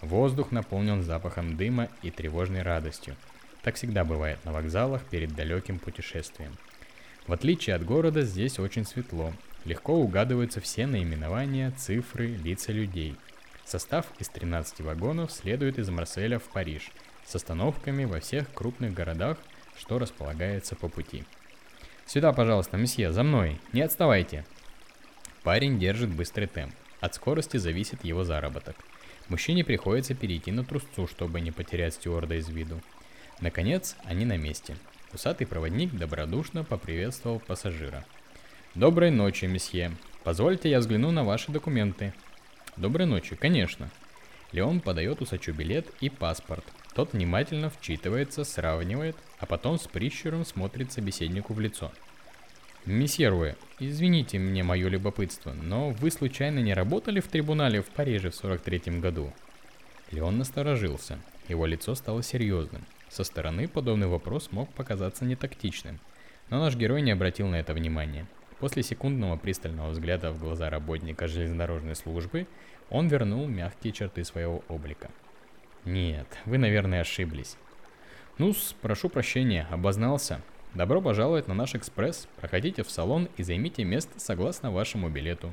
[0.00, 3.14] Воздух наполнен запахом дыма и тревожной радостью.
[3.62, 6.56] Так всегда бывает на вокзалах перед далеким путешествием.
[7.26, 9.34] В отличие от города, здесь очень светло.
[9.66, 13.16] Легко угадываются все наименования, цифры, лица людей.
[13.66, 16.90] Состав из 13 вагонов следует из Марселя в Париж,
[17.26, 19.36] с остановками во всех крупных городах,
[19.76, 21.24] что располагается по пути.
[22.06, 24.44] Сюда, пожалуйста, месье, за мной, не отставайте.
[25.42, 26.74] Парень держит быстрый темп.
[27.00, 28.76] От скорости зависит его заработок.
[29.28, 32.80] Мужчине приходится перейти на трусцу, чтобы не потерять стюарда из виду.
[33.40, 34.76] Наконец, они на месте.
[35.12, 38.04] Усатый проводник добродушно поприветствовал пассажира.
[38.74, 39.90] «Доброй ночи, месье.
[40.24, 42.14] Позвольте я взгляну на ваши документы».
[42.76, 43.90] «Доброй ночи, конечно».
[44.52, 50.92] Леон подает усачу билет и паспорт, тот внимательно вчитывается, сравнивает, а потом с прищуром смотрит
[50.92, 51.90] собеседнику в лицо.
[52.84, 58.30] «Месье Руэ, извините мне мое любопытство, но вы случайно не работали в трибунале в Париже
[58.30, 59.32] в 43-м году?»
[60.10, 61.18] Леон насторожился.
[61.48, 62.84] Его лицо стало серьезным.
[63.08, 66.00] Со стороны подобный вопрос мог показаться нетактичным.
[66.50, 68.26] Но наш герой не обратил на это внимания.
[68.58, 72.46] После секундного пристального взгляда в глаза работника железнодорожной службы,
[72.90, 75.10] он вернул мягкие черты своего облика–
[75.84, 77.56] нет, вы, наверное, ошиблись.
[78.38, 80.40] ну прошу прощения, обознался.
[80.74, 82.28] Добро пожаловать на наш экспресс.
[82.40, 85.52] Проходите в салон и займите место согласно вашему билету.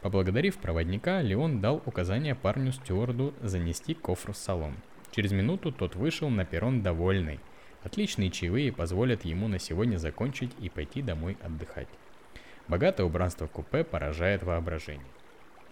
[0.00, 4.74] Поблагодарив проводника, Леон дал указание парню-стюарду занести кофр в салон.
[5.12, 7.38] Через минуту тот вышел на перрон довольный.
[7.84, 11.88] Отличные чаевые позволят ему на сегодня закончить и пойти домой отдыхать.
[12.66, 15.06] Богатое убранство купе поражает воображение.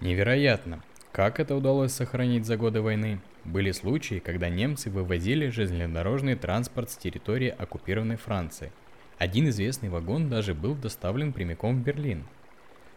[0.01, 3.20] Невероятно, как это удалось сохранить за годы войны?
[3.44, 8.73] Были случаи, когда немцы вывозили железнодорожный транспорт с территории оккупированной Франции.
[9.18, 12.25] Один известный вагон даже был доставлен прямиком в Берлин.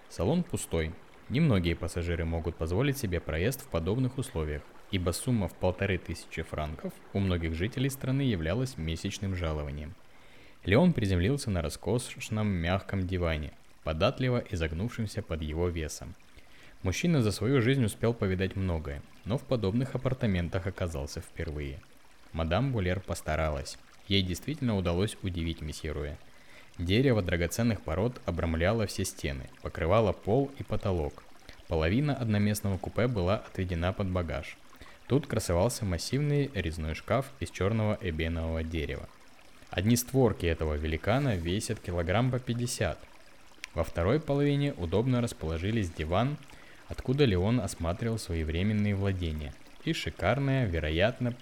[0.09, 0.93] Салон пустой,
[1.29, 6.91] Немногие пассажиры могут позволить себе проезд в подобных условиях, ибо сумма в полторы тысячи франков
[7.13, 9.95] у многих жителей страны являлась месячным жалованием.
[10.65, 16.13] Леон приземлился на роскошном мягком диване, податливо изогнувшемся под его весом.
[16.83, 21.79] Мужчина за свою жизнь успел повидать многое, но в подобных апартаментах оказался впервые.
[22.33, 23.77] Мадам Булер постаралась.
[24.07, 26.17] Ей действительно удалось удивить месье Руэ–
[26.79, 31.23] Дерево драгоценных пород обрамляло все стены, покрывало пол и потолок.
[31.67, 34.57] Половина одноместного купе была отведена под багаж.
[35.07, 39.07] Тут красовался массивный резной шкаф из черного эбенового дерева.
[39.69, 42.97] Одни створки этого великана весят килограмм по 50.
[43.75, 46.37] Во второй половине удобно расположились диван,
[46.93, 49.53] откуда Леон осматривал свои временные владения,
[49.83, 51.33] и шикарная, вероятно,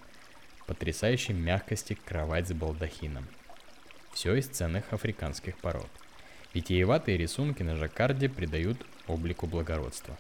[0.66, 3.28] потрясающей мягкости кровать с балдахином–
[4.14, 5.90] все из ценных африканских пород.
[6.54, 10.18] Витиеватые рисунки на жаккарде придают облику благородства.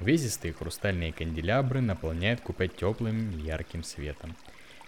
[0.00, 4.36] Увесистые хрустальные канделябры наполняют купе теплым ярким светом.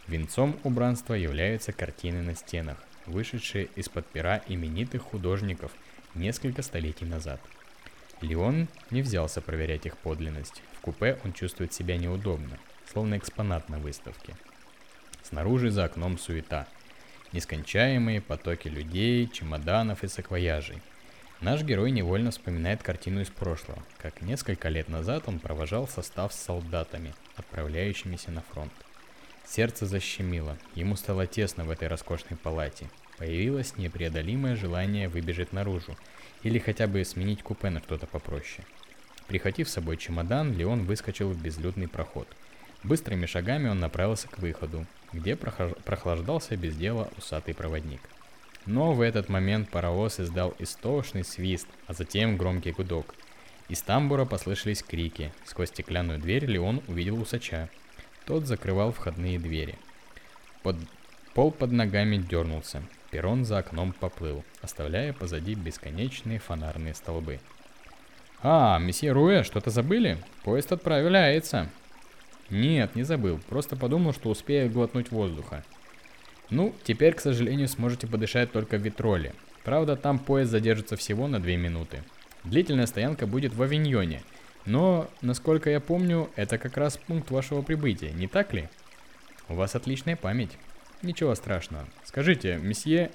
[0.06, 5.72] Венцом убранства являются картины на стенах, вышедшие из-под пера именитых художников
[6.14, 7.40] несколько столетий назад.
[8.20, 10.62] Леон не взялся проверять их подлинность.
[10.78, 12.58] В купе он чувствует себя неудобно,
[12.90, 14.34] словно экспонат на выставке.
[15.22, 16.66] Снаружи за окном суета–
[17.34, 20.80] Нескончаемые потоки людей, чемоданов и саквояжей.
[21.40, 26.40] Наш герой невольно вспоминает картину из прошлого, как несколько лет назад он провожал состав с
[26.40, 28.72] солдатами, отправляющимися на фронт.
[29.44, 32.88] Сердце защемило, ему стало тесно в этой роскошной палате.
[33.18, 35.96] Появилось непреодолимое желание выбежать наружу,
[36.42, 38.66] или хотя бы сменить купе на что-то попроще.
[39.28, 42.28] Прихватив с собой чемодан, Леон выскочил в безлюдный проход.
[42.82, 48.00] Быстрыми шагами он направился к выходу, где прохлаждался без дела усатый проводник.
[48.66, 53.14] Но в этот момент паровоз издал истошный свист, а затем громкий гудок.
[53.68, 55.32] Из тамбура послышались крики.
[55.44, 57.70] Сквозь стеклянную дверь Леон увидел усача.
[58.26, 59.78] Тот закрывал входные двери.
[60.62, 60.76] Под...
[61.34, 62.82] Пол под ногами дернулся.
[63.14, 67.38] Перрон за окном поплыл, оставляя позади бесконечные фонарные столбы.
[68.42, 70.18] «А, месье Руэ, что-то забыли?
[70.42, 71.70] Поезд отправляется!»
[72.50, 75.62] Нет, не забыл, просто подумал, что успею глотнуть воздуха.
[76.50, 79.32] Ну, теперь, к сожалению, сможете подышать только в Витроле.
[79.62, 82.02] Правда, там поезд задержится всего на 2 минуты.
[82.42, 84.24] Длительная стоянка будет в Авиньоне,
[84.66, 88.68] но, насколько я помню, это как раз пункт вашего прибытия, не так ли?
[89.48, 90.58] У вас отличная память.
[91.04, 91.84] Ничего страшного.
[92.02, 93.10] Скажите, месье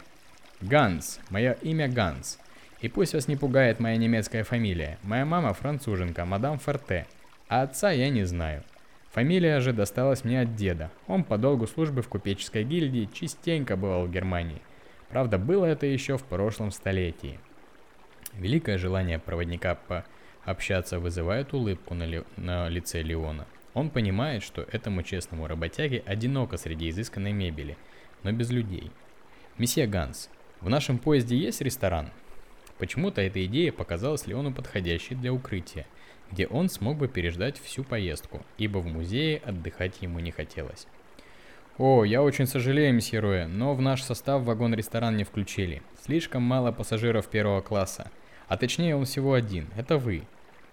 [0.62, 2.38] Ганс, мое имя Ганс.
[2.82, 5.00] И пусть вас не пугает моя немецкая фамилия.
[5.02, 7.08] Моя мама француженка, мадам Форте.
[7.48, 8.64] А отца я не знаю.
[9.12, 10.92] Фамилия же досталась мне от деда.
[11.08, 14.62] Он по долгу службы в купеческой гильдии частенько бывал в Германии.
[15.10, 17.40] Правда, было это еще в прошлом столетии.
[18.34, 19.76] Великое желание проводника
[20.46, 23.48] пообщаться вызывает улыбку на, ли, на лице Леона.
[23.74, 27.78] Он понимает, что этому честному работяге одиноко среди изысканной мебели,
[28.24, 28.92] но без людей.
[29.58, 30.30] «Месье Ганс,
[30.62, 32.10] в нашем поезде есть ресторан?»
[32.78, 35.86] Почему-то эта идея показалась Леону подходящей для укрытия–
[36.32, 40.88] где он смог бы переждать всю поездку, ибо в музее отдыхать ему не хотелось.
[41.78, 45.82] «О, я очень сожалею, месье Руэ, но в наш состав вагон-ресторан не включили.
[46.04, 48.12] Слишком мало пассажиров первого класса.
[48.48, 50.24] А точнее он всего один, это вы.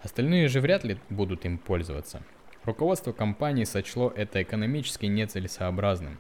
[0.03, 2.23] Остальные же вряд ли будут им пользоваться.
[2.67, 6.19] Руководство компании сочло это экономически нецелесообразным.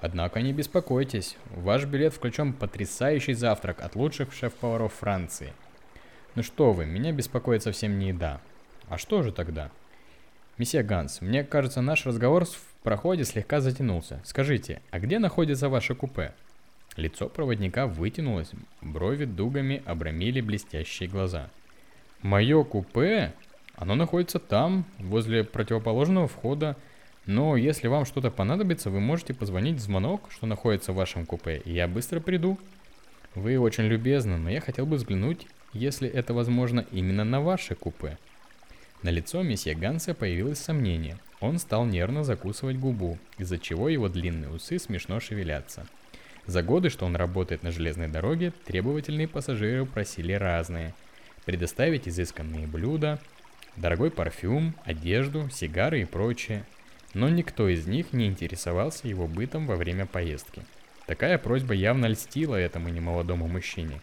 [0.00, 5.52] Однако не беспокойтесь, в ваш билет включен потрясающий завтрак от лучших шеф-поваров Франции.
[6.34, 8.40] Ну что вы, меня беспокоит совсем не еда.
[8.88, 9.70] А что же тогда?
[10.56, 14.22] Месье Ганс, мне кажется, наш разговор в проходе слегка затянулся.
[14.24, 16.32] Скажите, а где находится ваше купе?
[16.96, 21.50] Лицо проводника вытянулось, брови дугами обрамили блестящие глаза.
[22.22, 23.34] Мое купе?
[23.82, 26.76] Оно находится там, возле противоположного входа.
[27.26, 31.60] Но если вам что-то понадобится, вы можете позвонить в звонок, что находится в вашем купе,
[31.64, 32.60] и я быстро приду.
[33.34, 38.18] Вы очень любезны, но я хотел бы взглянуть, если это возможно, именно на ваше купе.
[39.02, 41.18] На лицо месье Ганса появилось сомнение.
[41.40, 45.88] Он стал нервно закусывать губу, из-за чего его длинные усы смешно шевелятся.
[46.46, 50.94] За годы, что он работает на железной дороге, требовательные пассажиры просили разные.
[51.44, 53.18] Предоставить изысканные блюда,
[53.76, 56.64] Дорогой парфюм, одежду, сигары и прочее.
[57.14, 60.62] Но никто из них не интересовался его бытом во время поездки.
[61.06, 64.00] Такая просьба явно льстила этому немолодому мужчине.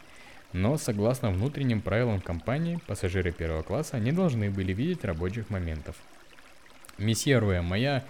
[0.54, 5.96] Но, согласно внутренним правилам компании, пассажиры первого класса не должны были видеть рабочих моментов.
[6.98, 8.04] Месье Руэ, моя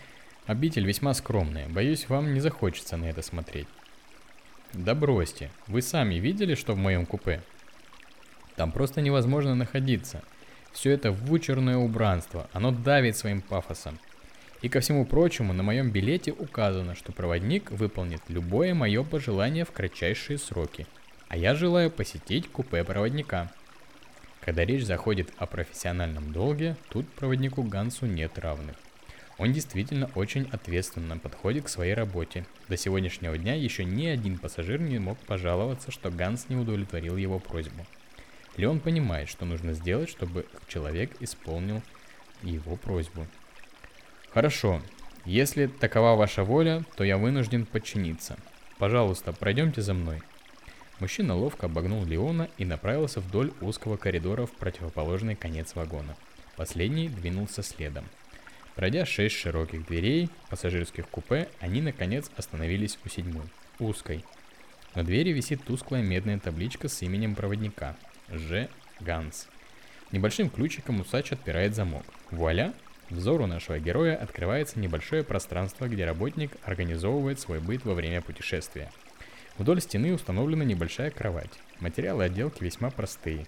[0.48, 1.68] обитель весьма скромная.
[1.68, 3.68] Боюсь, вам не захочется на это смотреть.
[4.74, 5.52] Да бросьте.
[5.68, 7.42] Вы сами видели, что в моем купе?
[8.56, 10.24] Там просто невозможно находиться.
[10.80, 14.00] Все это вычурное убранство, оно давит своим пафосом.
[14.62, 19.74] И ко всему прочему, на моем билете указано, что проводник выполнит любое мое пожелание в
[19.74, 20.88] кратчайшие сроки.
[21.28, 23.52] А я желаю посетить купе проводника.
[24.40, 28.78] Когда речь заходит о профессиональном долге, тут проводнику Гансу нет равных.
[29.38, 32.46] Он действительно очень ответственно подходит к своей работе.
[32.70, 37.38] До сегодняшнего дня еще ни один пассажир не мог пожаловаться, что Ганс не удовлетворил его
[37.40, 37.86] просьбу.
[38.60, 41.82] Леон понимает, что нужно сделать, чтобы человек исполнил
[42.44, 43.26] его просьбу.
[44.34, 44.82] Хорошо,
[45.24, 48.38] если такова ваша воля, то я вынужден подчиниться.
[48.78, 50.22] Пожалуйста, пройдемте за мной.
[51.00, 56.18] Мужчина ловко обогнул Леона и направился вдоль узкого коридора в противоположный конец вагона.
[56.58, 58.04] Последний двинулся следом.
[58.76, 63.46] Пройдя шесть широких дверей пассажирских купе, они наконец остановились у седьмой,
[63.80, 64.26] узкой.
[64.96, 67.96] На двери висит тусклая медная табличка с именем проводника–
[68.32, 68.70] Ж.
[69.00, 69.48] Ганс.
[70.12, 72.04] Небольшим ключиком усач отпирает замок.
[72.32, 72.74] Вуаля!
[73.10, 78.92] Взору нашего героя открывается небольшое пространство, где работник организовывает свой быт во время путешествия.
[79.58, 81.52] Вдоль стены установлена небольшая кровать.
[81.80, 83.48] Материалы отделки весьма простые.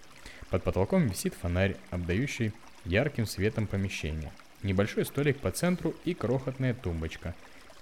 [0.49, 2.53] Под потолком висит фонарь, обдающий
[2.85, 4.31] ярким светом помещение.
[4.63, 7.35] Небольшой столик по центру и крохотная тумбочка.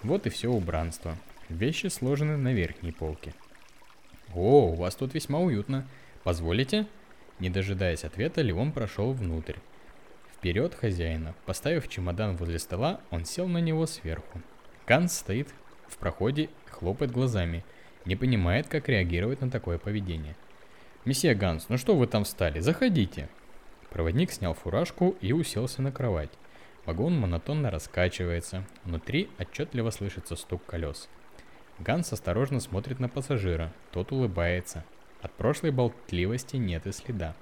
[0.03, 1.17] Вот и все убранство.
[1.49, 3.33] Вещи сложены на верхней полке.
[4.33, 5.87] О, у вас тут весьма уютно.
[6.23, 6.87] «Позволите?»
[7.39, 9.55] Не дожидаясь ответа, Леон прошел внутрь.
[10.33, 11.33] Вперед хозяина.
[11.45, 14.41] Поставив чемодан возле стола, он сел на него сверху.
[14.87, 15.49] Ганс стоит
[15.87, 17.63] в проходе, хлопает глазами,
[18.05, 20.35] не понимает, как реагировать на такое поведение.
[21.05, 22.59] «Месье Ганс, ну что вы там встали?
[22.59, 23.29] Заходите!»
[23.89, 26.31] Проводник снял фуражку и уселся на кровать.
[26.85, 28.65] Вагон монотонно раскачивается.
[28.83, 31.09] Внутри отчетливо слышится стук колес.
[31.79, 33.71] Ганс осторожно смотрит на пассажира.
[33.91, 34.83] Тот улыбается.
[35.21, 37.35] От прошлой болтливости нет и следа.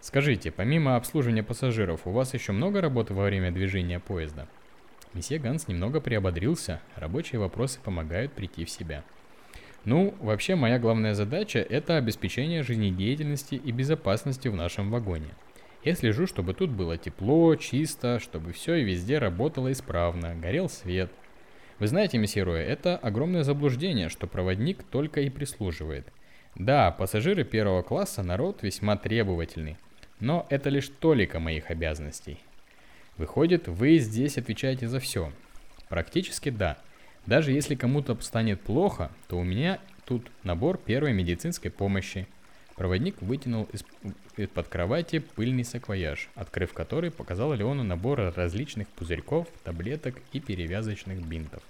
[0.00, 4.48] Скажите, помимо обслуживания пассажиров, у вас еще много работы во время движения поезда?
[5.14, 9.04] Месье Ганс немного приободрился, рабочие вопросы помогают прийти в себя.
[9.84, 15.34] Ну, вообще моя главная задача– это обеспечение жизнедеятельности и безопасности в нашем вагоне.
[15.84, 21.10] Я слежу, чтобы тут было тепло, чисто, чтобы все и везде работало исправно, горел свет.
[21.78, 26.08] Вы знаете, месье Роя, это огромное заблуждение, что проводник только и прислуживает–
[26.58, 29.76] да, пассажиры первого класса народ весьма требовательный,
[30.18, 32.40] но это лишь толика моих обязанностей.
[33.16, 35.32] Выходит, вы здесь отвечаете за все.
[35.88, 36.76] Практически да.
[37.26, 42.26] Даже если кому-то станет плохо, то у меня тут набор первой медицинской помощи.
[42.74, 43.84] Проводник вытянул из-
[44.36, 51.62] из-под кровати пыльный саквояж, открыв который, показал Леону набор различных пузырьков, таблеток и перевязочных бинтов.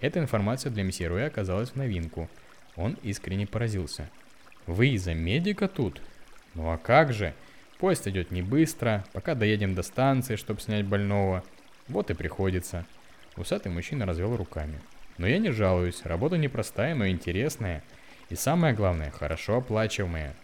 [0.00, 2.28] Эта информация для месье Руэ оказалась в новинку–
[2.78, 4.08] он искренне поразился.
[4.66, 6.00] «Вы из-за медика тут?»
[6.54, 7.34] «Ну а как же?
[7.78, 11.44] Поезд идет не быстро, пока доедем до станции, чтобы снять больного.
[11.88, 12.86] Вот и приходится».
[13.36, 14.80] Усатый мужчина развел руками.
[15.18, 17.82] «Но я не жалуюсь, работа непростая, но интересная.
[18.30, 20.34] И самое главное, хорошо оплачиваемая».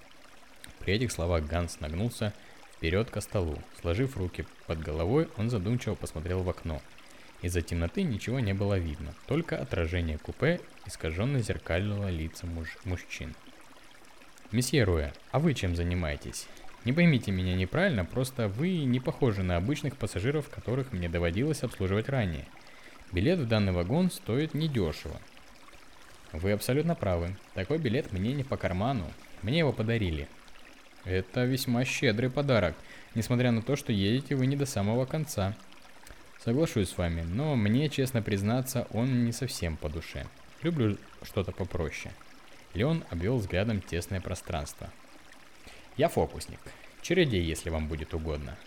[0.81, 2.33] При этих словах Ганс нагнулся
[2.77, 3.59] вперед ко столу.
[3.81, 6.83] Сложив руки под головой, он задумчиво посмотрел в окно–
[7.45, 13.35] из-за темноты ничего не было видно, только отражение купе искаженно зеркалило лица муж- мужчин.
[14.51, 16.49] «Месье Руэ, а вы чем занимаетесь?
[16.87, 22.09] Не поймите меня неправильно, просто вы не похожи на обычных пассажиров, которых мне доводилось обслуживать
[22.09, 22.47] ранее.
[23.13, 25.21] Билет в данный вагон стоит недешево.
[26.33, 27.37] Вы абсолютно правы.
[27.53, 29.05] Такой билет мне не по карману.
[29.43, 30.29] Мне его подарили.
[31.05, 32.75] Это весьма щедрый подарок,
[33.15, 35.55] несмотря на то, что едете вы не до самого конца.
[36.45, 40.27] Соглашусь с вами, но мне, честно признаться, он не совсем по душе.
[40.61, 42.13] Люблю что-то попроще.
[42.75, 44.91] Леон обвел взглядом тесное пространство.
[45.97, 46.61] Я фокусник.
[47.01, 48.59] Чередей, если вам будет угодно.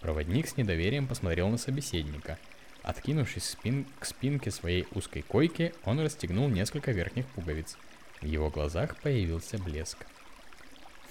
[0.00, 2.38] Проводник с недоверием посмотрел на собеседника.
[2.82, 7.76] Откинувшись спин к спинке своей узкой койки, он расстегнул несколько верхних пуговиц.
[8.22, 9.98] В его глазах появился блеск.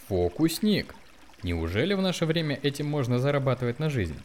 [0.07, 0.95] Фокусник!
[1.43, 4.19] Неужели в наше время этим можно зарабатывать на жизнь?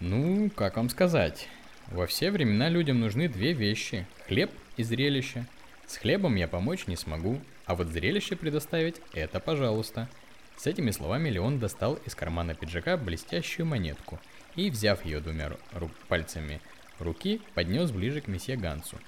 [0.00, 1.48] Ну, как вам сказать?
[1.88, 5.46] Во все времена людям нужны две вещи– хлеб и зрелище.
[5.86, 10.08] С хлебом я помочь не смогу, а вот зрелище предоставить– это пожалуйста.
[10.56, 14.18] С этими словами Леон достал из кармана пиджака блестящую монетку
[14.56, 16.60] и, взяв ее двумя ру- пальцами
[16.98, 18.98] руки, поднес ближе к месье Гансу.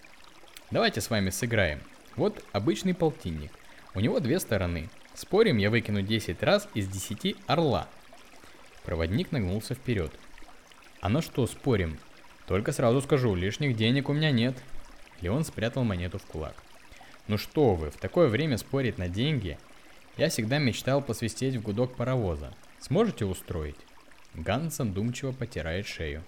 [0.71, 1.81] «Давайте с вами сыграем.
[2.17, 3.53] Вот обычный полтинник.
[3.95, 4.89] У него две стороны.
[5.15, 7.89] Спорим, я выкину 10 раз из 10 орла».
[8.85, 10.13] Проводник нагнулся вперед.
[11.07, 12.01] «А на что спорим?
[12.49, 14.57] Только сразу скажу, лишних денег у меня нет».
[15.21, 16.57] Леон спрятал монету в кулак.
[17.29, 19.57] «Ну что вы, в такое время спорить на деньги?
[20.17, 22.53] Я всегда мечтал посвистеть в гудок паровоза.
[22.81, 23.77] Сможете устроить?»
[24.35, 26.25] Ганс задумчиво потирает шею.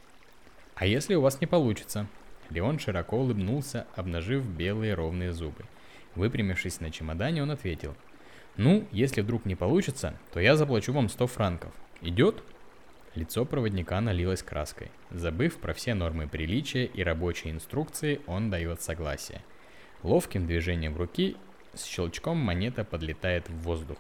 [0.77, 2.07] «А если у вас не получится?»
[2.49, 5.65] Леон широко улыбнулся, обнажив белые ровные зубы.
[6.15, 7.97] Выпрямившись на чемодане, он ответил.
[8.57, 11.73] «Ну, если вдруг не получится, то я заплачу вам 100 франков.
[12.01, 12.45] Идет?»
[13.15, 14.91] Лицо проводника налилось краской.
[15.11, 19.43] Забыв про все нормы приличия и рабочие инструкции, он дает согласие.
[20.03, 21.37] Ловким движением руки
[21.75, 23.99] с щелчком монета подлетает в воздух.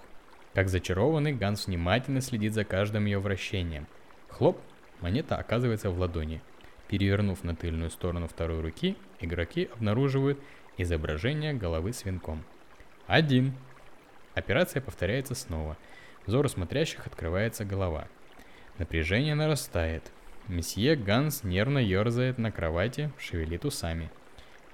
[0.54, 3.86] Как зачарованный, Ганс внимательно следит за каждым ее вращением.
[4.28, 4.61] Хлоп,
[5.00, 6.40] монета оказывается в ладони.
[6.88, 10.38] Перевернув на тыльную сторону второй руки, игроки обнаруживают
[10.76, 12.44] изображение головы с венком.
[13.06, 13.54] Один.
[14.34, 15.76] Операция повторяется снова.
[16.26, 18.09] Взору смотрящих открывается голова.
[18.78, 20.12] Напряжение нарастает.
[20.46, 24.08] Месье Ганс нервно ерзает на кровати, шевелит усами.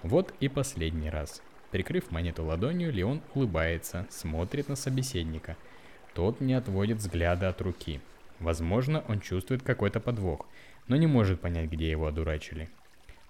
[0.02, 1.40] Вот и последний раз.
[1.70, 5.57] Прикрыв монету ладонью, Леон улыбается, смотрит на собеседника.
[6.12, 8.00] Тот не отводит взгляда от руки.
[8.40, 10.46] Возможно, он чувствует какой-то подвох,
[10.86, 12.68] но не может понять, где его одурачили.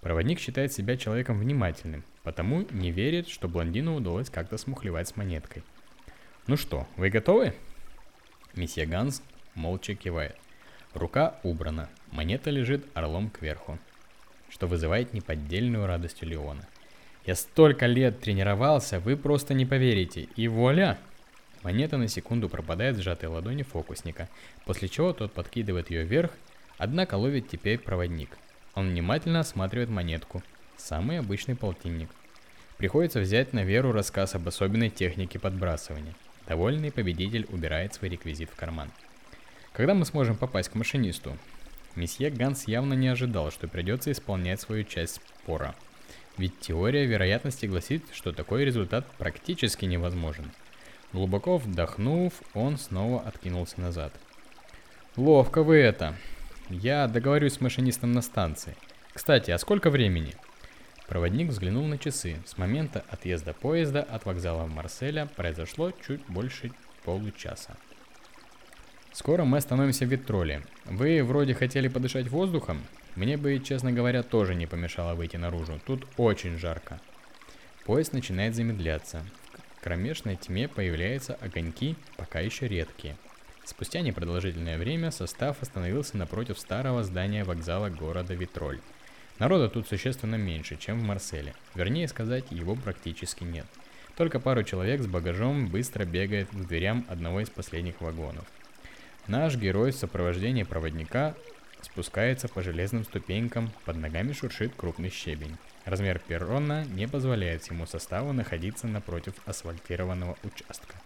[0.01, 5.63] Проводник считает себя человеком внимательным, потому не верит, что блондину удалось как-то смухлевать с монеткой.
[6.49, 7.55] «Ну что, вы готовы?»
[8.55, 9.23] Месье Ганс
[9.55, 10.37] молча кивает.
[10.95, 13.81] Рука убрана, монета лежит орлом кверху,
[14.49, 16.69] что вызывает неподдельную радость у Леона.
[17.27, 20.97] «Я столько лет тренировался, вы просто не поверите, и вуаля!»
[21.65, 24.29] Монета на секунду пропадает в сжатой ладони фокусника,
[24.67, 26.31] после чего тот подкидывает ее вверх,
[26.79, 28.39] однако ловит теперь проводник.
[28.75, 30.45] Он внимательно осматривает монетку.
[30.77, 32.11] Самый обычный полтинник.
[32.77, 36.15] Приходится взять на веру рассказ об особенной технике подбрасывания.
[36.47, 38.91] Довольный победитель убирает свой реквизит в карман.
[39.75, 41.37] Когда мы сможем попасть к машинисту?
[41.97, 45.75] Месье Ганс явно не ожидал, что придется исполнять свою часть спора.
[46.39, 50.53] Ведь теория вероятности гласит, что такой результат практически невозможен.
[51.13, 54.13] Глубоко вдохнув, он снова откинулся назад.
[55.17, 56.15] Ловко вы это.
[56.71, 58.77] Я договорюсь с машинистом на станции.
[59.13, 60.37] Кстати, а сколько времени?
[61.09, 62.37] Проводник взглянул на часы.
[62.47, 66.71] С момента отъезда поезда от вокзала Марселя произошло чуть больше
[67.05, 67.77] получаса.
[69.15, 70.63] Скоро мы остановимся в Витроле.
[70.87, 72.83] Вы вроде хотели подышать воздухом?
[73.15, 75.81] Мне бы, честно говоря, тоже не помешало выйти наружу.
[75.87, 77.01] Тут очень жарко.
[77.85, 79.25] Поезд начинает замедляться.
[79.79, 83.17] В кромешной тьме появляются огоньки, пока еще редкие.
[83.65, 88.81] Спустя непродолжительное время состав остановился напротив старого здания вокзала города Витроль.
[89.39, 91.55] Народа тут существенно меньше, чем в Марселе.
[91.77, 93.67] Вернее сказать, его практически нет.
[94.17, 98.45] Только пару человек с багажом быстро бегает к дверям одного из последних вагонов.
[99.27, 101.35] Наш герой в сопровождении проводника
[101.81, 105.57] спускается по железным ступенькам, под ногами шуршит крупный щебень.
[105.87, 110.97] Размер перрона не позволяет всему составу находиться напротив асфальтированного участка.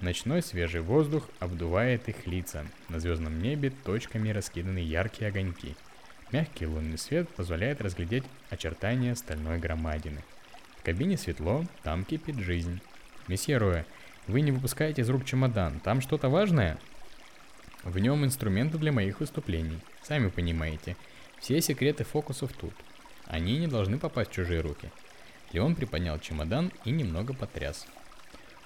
[0.00, 2.66] Ночной свежий воздух обдувает их лица.
[2.88, 5.74] На звездном небе точками раскиданы яркие огоньки.
[6.30, 10.22] Мягкий лунный свет позволяет разглядеть очертания стальной громадины.
[10.78, 12.80] В кабине светло, там кипит жизнь.
[13.26, 13.86] Месье Роя,
[14.28, 16.78] вы не выпускаете из рук чемодан, там что-то важное?
[17.84, 19.78] В нем инструменты для моих выступлений.
[20.02, 20.96] Сами понимаете,
[21.38, 22.72] все секреты фокусов тут.
[23.26, 24.90] Они не должны попасть в чужие руки.
[25.52, 27.86] Леон приподнял чемодан и немного потряс.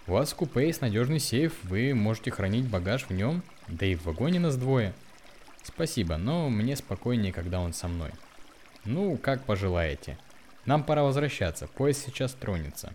[0.06, 3.94] У вас в купе есть надежный сейф, вы можете хранить багаж в нем, да и
[3.94, 4.94] в вагоне нас двое.
[5.64, 8.12] Спасибо, но мне спокойнее, когда он со мной.
[8.84, 10.16] Ну, как пожелаете.
[10.64, 12.94] Нам пора возвращаться, поезд сейчас тронется.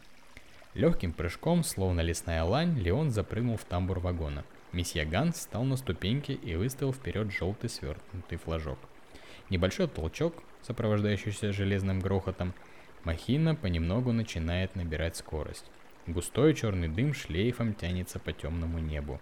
[0.73, 4.43] Легким прыжком, словно лесная лань, Леон запрыгнул в тамбур вагона.
[4.73, 8.79] Месье Ганс встал на ступеньки и выставил вперед желтый свернутый флажок.
[9.49, 12.53] Небольшой толчок, сопровождающийся железным грохотом,
[13.03, 15.65] махина понемногу начинает набирать скорость.
[16.07, 19.21] Густой черный дым шлейфом тянется по темному небу.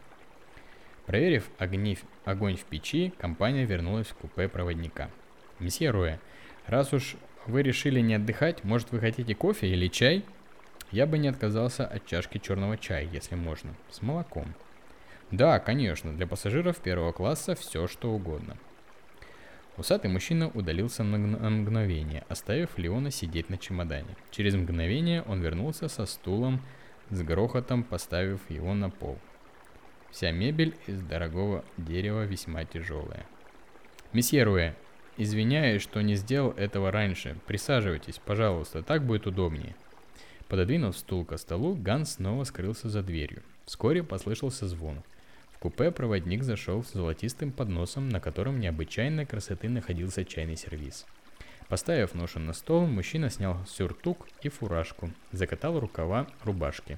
[1.05, 5.09] Проверив огни, огонь в печи, компания вернулась в купе проводника.
[5.59, 6.19] «Месье Роя,
[6.65, 10.23] раз уж вы решили не отдыхать, может вы хотите кофе или чай?»
[10.91, 14.53] Я бы не отказался от чашки черного чая, если можно, с молоком.
[15.31, 18.57] Да, конечно, для пассажиров первого класса все что угодно.
[19.77, 21.17] Усатый мужчина удалился на
[21.49, 24.17] мгновение, оставив Леона сидеть на чемодане.
[24.29, 26.61] Через мгновение он вернулся со стулом,
[27.09, 29.17] с грохотом поставив его на пол.
[30.11, 33.25] Вся мебель из дорогого дерева весьма тяжелая.
[34.11, 34.75] Месье Руэ,
[35.15, 37.37] извиняюсь, что не сделал этого раньше.
[37.47, 39.75] Присаживайтесь, пожалуйста, так будет удобнее.
[40.49, 43.41] Пододвинув стул к столу, Ганс снова скрылся за дверью.
[43.65, 45.01] Вскоре послышался звон.
[45.61, 51.05] Купе проводник зашел с золотистым подносом, на котором необычайной красоты находился чайный сервиз.
[51.67, 56.97] Поставив ношу на стол, мужчина снял сюртук и фуражку, закатал рукава рубашки.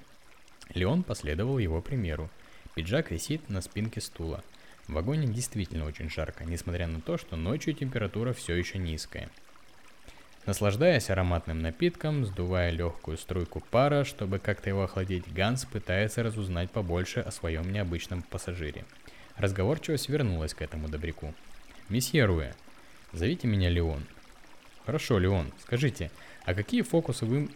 [0.74, 2.30] Леон последовал его примеру.
[2.74, 4.46] Пиджак висит на спинке стула.
[4.88, 9.30] В вагоне действительно очень жарко, несмотря на то, что ночью температура все еще низкая.
[10.46, 17.22] Наслаждаясь ароматным напитком, сдувая легкую струйку пара, чтобы как-то его охладить, Ганс пытается разузнать побольше
[17.22, 18.84] о своем необычном пассажире.
[19.38, 21.34] Разговорчивость вернулась к этому добряку.
[21.88, 22.54] «Месье Руэ,
[23.14, 24.04] зовите меня Леон.
[24.86, 26.12] Хорошо, Леон, скажите,
[26.44, 27.50] а какие фокусы вы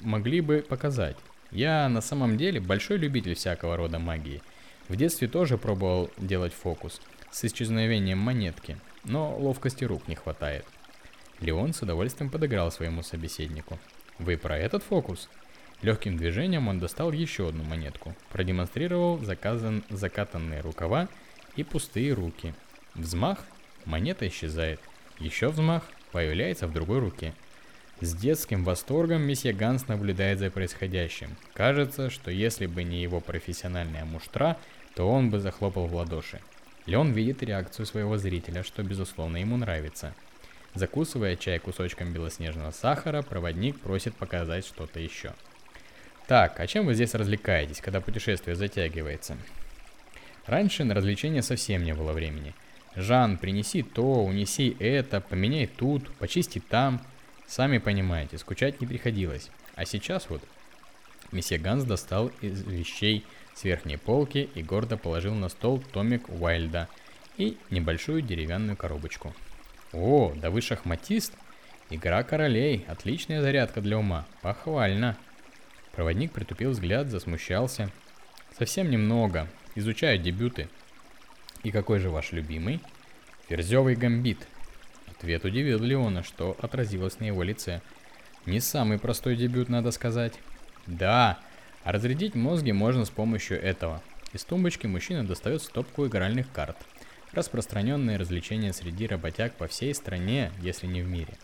[0.00, 1.18] могли бы показать?
[1.50, 4.40] Я на самом деле большой любитель всякого рода магии.
[4.88, 10.64] В детстве тоже пробовал делать фокус с исчезновением монетки, но ловкости рук не хватает.
[11.42, 13.76] Леон с удовольствием подыграл своему собеседнику.
[14.20, 15.28] Вы про этот фокус?
[15.82, 21.08] Легким движением он достал еще одну монетку, продемонстрировал заказан, закатанные рукава
[21.56, 22.54] и пустые руки.
[22.94, 23.40] Взмах,
[23.84, 24.78] монета исчезает.
[25.18, 25.82] Еще взмах,
[26.12, 27.34] появляется в другой руке.
[28.00, 31.30] С детским восторгом месье Ганс наблюдает за происходящим.
[31.54, 34.56] Кажется, что если бы не его профессиональная муштра,
[34.94, 36.40] то он бы захлопал в ладоши.
[36.86, 40.14] Леон видит реакцию своего зрителя, что безусловно ему нравится.
[40.74, 45.34] Закусывая чай кусочком белоснежного сахара, проводник просит показать что-то еще.
[46.26, 49.36] Так, а чем вы здесь развлекаетесь, когда путешествие затягивается?
[50.46, 52.54] Раньше на развлечения совсем не было времени.
[52.96, 57.00] Жан, принеси то, унеси это, поменяй тут, почисти там.
[57.46, 59.50] Сами понимаете, скучать не приходилось.
[59.74, 60.42] А сейчас вот
[61.32, 66.88] месье Ганс достал из вещей с верхней полки и гордо положил на стол томик Уайльда
[67.36, 69.34] и небольшую деревянную коробочку.
[69.92, 71.34] О, да вы шахматист?
[71.90, 75.16] Игра королей, отличная зарядка для ума, похвально.
[75.92, 77.90] Проводник притупил взгляд, засмущался.
[78.56, 80.68] Совсем немного, изучаю дебюты,
[81.62, 82.80] и какой же ваш любимый?
[83.48, 84.38] Ферзевый гамбит.
[85.06, 87.80] Ответ удивил Леона, что отразилось на его лице.
[88.46, 90.34] Не самый простой дебют, надо сказать.
[90.86, 91.38] Да,
[91.84, 94.02] а разрядить мозги можно с помощью этого.
[94.32, 96.76] Из тумбочки мужчина достает стопку игральных карт.
[97.32, 101.34] Распространенное развлечение среди работяг по всей стране, если не в мире.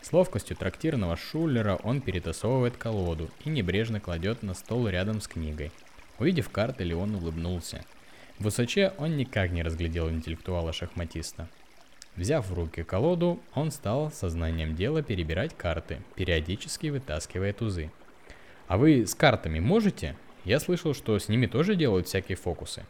[0.00, 5.72] С ловкостью трактирного шулера он перетасовывает колоду и небрежно кладет на стол рядом с книгой.
[6.20, 7.84] Увидев карты, Леон улыбнулся.
[8.38, 11.48] В высоче он никак не разглядел интеллектуала-шахматиста.
[12.14, 17.90] Взяв в руки колоду, он стал сознанием дела перебирать карты, периодически вытаскивая тузы.
[18.68, 20.14] «А вы с картами можете?
[20.44, 22.84] Я слышал, что с ними тоже делают всякие фокусы».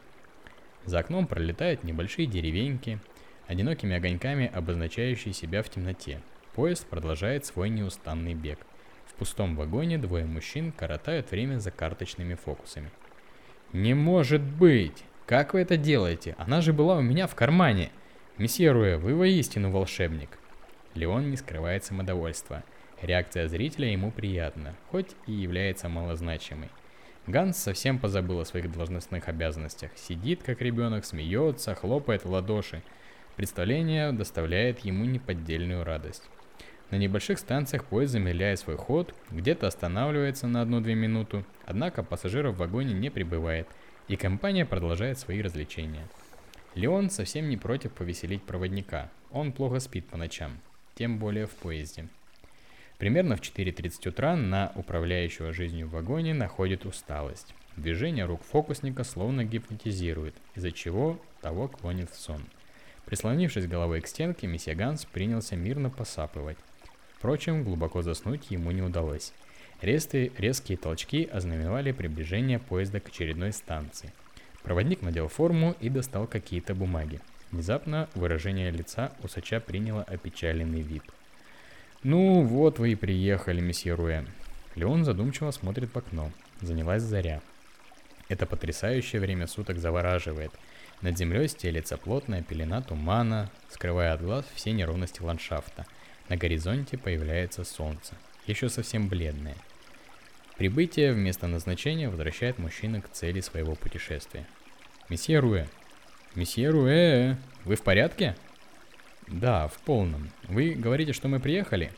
[0.84, 2.98] За окном пролетают небольшие деревеньки,
[3.46, 6.20] одинокими огоньками обозначающие себя в темноте.
[6.54, 8.58] Поезд продолжает свой неустанный бег.
[9.06, 12.90] В пустом вагоне двое мужчин коротают время за карточными фокусами.
[13.72, 16.34] «Не может быть!» Как вы это делаете?
[16.36, 17.90] Она же была у меня в кармане.
[18.38, 20.38] Месье Руэ, вы воистину волшебник.
[20.94, 22.64] Леон не скрывает самодовольства.
[23.00, 26.68] Реакция зрителя ему приятна, хоть и является малозначимой.
[27.26, 29.90] Ганс совсем позабыл о своих должностных обязанностях.
[29.96, 32.82] Сидит как ребенок, смеется, хлопает в ладоши.
[33.36, 36.28] Представление доставляет ему неподдельную радость.
[36.90, 42.58] На небольших станциях поезд замедляет свой ход, где-то останавливается на одну-две минуты, однако пассажиров в
[42.58, 43.68] вагоне не прибывает–
[44.08, 46.06] и компания продолжает свои развлечения.
[46.74, 49.10] Леон совсем не против повеселить проводника.
[49.30, 50.58] Он плохо спит по ночам,
[50.94, 52.08] тем более в поезде.
[53.02, 57.52] Примерно в 4.30 утра на управляющего жизнью в вагоне находит усталость.
[57.76, 62.44] Движение рук фокусника словно гипнотизирует, из-за чего того клонит в сон.
[63.04, 66.56] Прислонившись головой к стенке, месье Ганс принялся мирно посапывать.
[67.16, 69.32] Впрочем, глубоко заснуть ему не удалось.
[69.80, 74.12] Резкие, резкие толчки ознаменовали приближение поезда к очередной станции.
[74.62, 77.18] Проводник надел форму и достал какие-то бумаги.
[77.50, 81.02] Внезапно выражение лица усача приняло опечаленный вид.
[82.02, 84.24] «Ну, вот вы и приехали, месье Руэ».
[84.74, 86.30] Леон задумчиво смотрит в окно.
[86.60, 87.40] Занялась заря.
[88.28, 90.52] Это потрясающее время суток завораживает.
[91.00, 95.86] Над землей стелется плотная пелена тумана, скрывая от глаз все неровности ландшафта.
[96.28, 98.14] На горизонте появляется солнце,
[98.46, 99.56] еще совсем бледное–
[100.62, 104.46] Прибытие в место назначения возвращает мужчину к цели своего путешествия.
[105.08, 105.66] Месье Руэ.
[106.34, 108.36] Месье Руэ, вы в порядке?
[109.28, 110.30] Да, в полном.
[110.48, 111.92] Вы говорите, что мы приехали?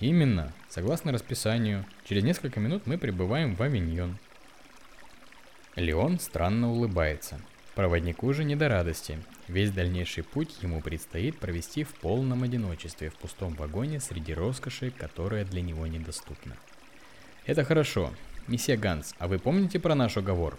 [0.00, 1.84] Именно, согласно расписанию.
[2.04, 4.18] Через несколько минут мы прибываем в Авиньон.
[5.74, 7.40] Леон странно улыбается.
[7.74, 9.18] Проводнику же не до радости.
[9.48, 15.44] Весь дальнейший путь ему предстоит провести в полном одиночестве в пустом вагоне среди роскоши, которая
[15.44, 16.56] для него недоступна.
[17.44, 18.12] Это хорошо.
[18.48, 20.58] Месье Ганс, а вы помните про наш уговор?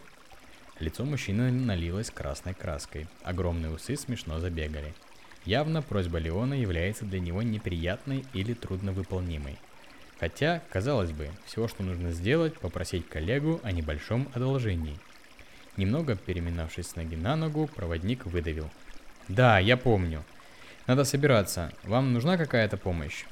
[0.80, 3.08] Лицо мужчины налилось красной краской.
[3.24, 4.93] Огромные усы смешно забегали.
[5.45, 9.57] Явно просьба Леона является для него неприятной или трудновыполнимой.
[10.19, 14.97] Хотя, казалось бы, всего, что нужно сделать, попросить коллегу о небольшом одолжении.
[15.77, 18.69] Немного переминавшись с ноги на ногу, проводник выдавил.
[19.27, 20.23] «Да, я помню.
[20.88, 21.71] Надо собираться.
[21.83, 23.25] Вам нужна какая-то помощь?»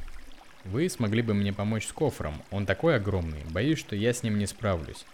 [0.64, 2.42] «Вы смогли бы мне помочь с кофром.
[2.52, 3.44] Он такой огромный.
[3.50, 5.06] Боюсь, что я с ним не справлюсь».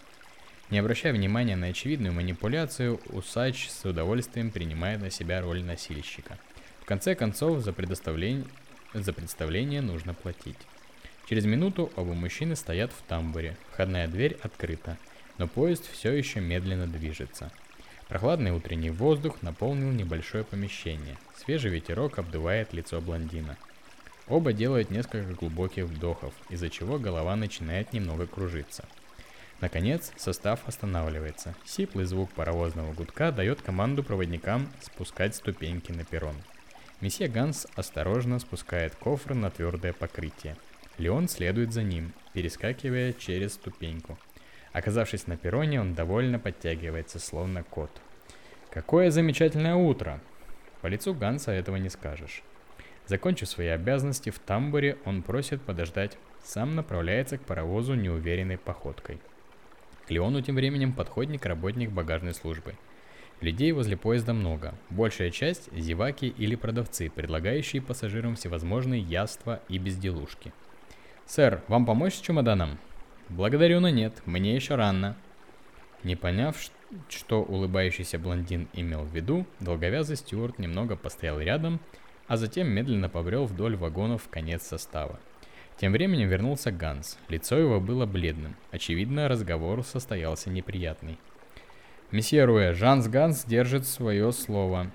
[0.70, 6.38] Не обращая внимания на очевидную манипуляцию, усач с удовольствием принимает на себя роль носильщика.
[6.82, 8.44] В конце концов, за, предоставление,
[8.92, 10.58] за представление нужно платить.
[11.28, 13.56] Через минуту оба мужчины стоят в тамбуре.
[13.70, 14.98] Входная дверь открыта
[15.38, 17.50] но поезд все еще медленно движется.
[18.08, 21.16] Прохладный утренний воздух наполнил небольшое помещение.
[21.36, 23.56] Свежий ветерок обдувает лицо блондина.
[24.28, 28.84] Оба делают несколько глубоких вдохов, из-за чего голова начинает немного кружиться.
[29.60, 31.54] Наконец, состав останавливается.
[31.64, 36.36] Сиплый звук паровозного гудка дает команду проводникам спускать ступеньки на перрон.
[37.02, 40.56] Месье Ганс осторожно спускает кофр на твердое покрытие.
[40.96, 44.18] Леон следует за ним, перескакивая через ступеньку–
[44.72, 47.90] Оказавшись на перроне, он довольно подтягивается, словно кот.
[48.70, 50.18] Какое замечательное утро!
[50.80, 52.42] По лицу Ганса этого не скажешь.
[53.06, 59.18] Закончив свои обязанности в тамбуре, он просит подождать, сам направляется к паровозу неуверенной походкой.
[60.06, 62.74] К Леону тем временем подходник работник багажной службы.
[63.42, 70.52] Людей возле поезда много, большая часть– зеваки или продавцы, предлагающие пассажирам всевозможные яства и безделушки.
[71.26, 72.78] «Сэр, вам помочь с чемоданом?»
[73.28, 75.16] Благодарю, но нет, мне еще рано.
[76.02, 76.56] Не поняв,
[77.08, 81.80] что улыбающийся блондин имел в виду, долговязый Стюарт немного постоял рядом,
[82.28, 85.18] а затем медленно побрел вдоль вагонов в конец состава.
[85.78, 87.18] Тем временем вернулся Ганс.
[87.28, 88.54] Лицо его было бледным.
[88.70, 91.18] Очевидно, разговор состоялся неприятный.
[92.12, 94.90] «Месье Руэ, Жанс Ганс держит свое слово.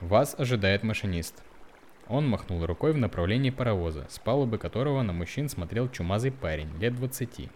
[0.00, 1.42] Вас ожидает машинист».
[2.08, 6.94] Он махнул рукой в направлении паровоза, с палубы которого на мужчин смотрел чумазый парень, лет
[6.96, 7.50] двадцати.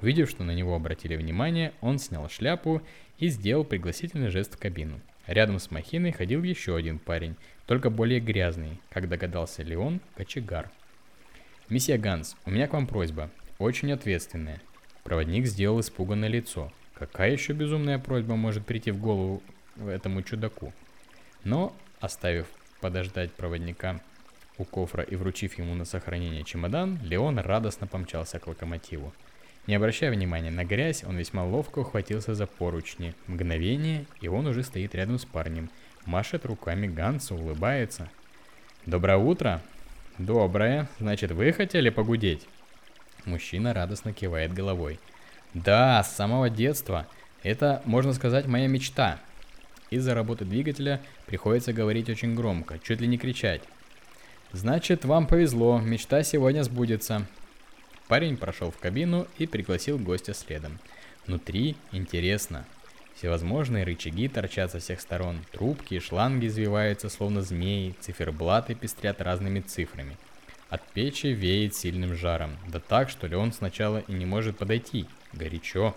[0.00, 2.80] Увидев, что на него обратили внимание, он снял шляпу
[3.18, 4.98] и сделал пригласительный жест в кабину.
[5.26, 7.36] Рядом с махиной ходил еще один парень,
[7.66, 10.70] только более грязный, как догадался Леон, кочегар.
[11.68, 14.62] «Месье Ганс, у меня к вам просьба, очень ответственная».
[15.02, 16.72] Проводник сделал испуганное лицо.
[16.94, 19.42] Какая еще безумная просьба может прийти в голову
[19.76, 20.72] этому чудаку?
[21.42, 22.46] Но, оставив
[22.80, 24.00] подождать проводника
[24.58, 29.12] у кофра и вручив ему на сохранение чемодан, Леон радостно помчался к локомотиву.
[29.66, 33.14] Не обращая внимания на грязь, он весьма ловко ухватился за поручни.
[33.26, 35.70] Мгновение, и он уже стоит рядом с парнем.
[36.04, 38.10] Машет руками Гансу, улыбается.
[38.86, 39.62] «Доброе утро!»
[40.18, 40.88] «Доброе.
[41.00, 42.46] Значит, вы хотели погудеть?»
[43.24, 45.00] Мужчина радостно кивает головой.
[45.54, 47.06] «Да, с самого детства.
[47.42, 49.18] Это, можно сказать, моя мечта».
[49.90, 53.62] Из-за работы двигателя приходится говорить очень громко, чуть ли не кричать.
[54.52, 57.26] «Значит, вам повезло, мечта сегодня сбудется.
[58.08, 60.78] Парень прошел в кабину и пригласил гостя следом.
[61.26, 62.66] Внутри интересно.
[63.16, 69.60] Всевозможные рычаги торчат со всех сторон, трубки и шланги извиваются словно змеи, циферблаты пестрят разными
[69.60, 70.18] цифрами.
[70.68, 75.06] От печи веет сильным жаром, да так, что Леон сначала и не может подойти.
[75.34, 75.94] Горячо.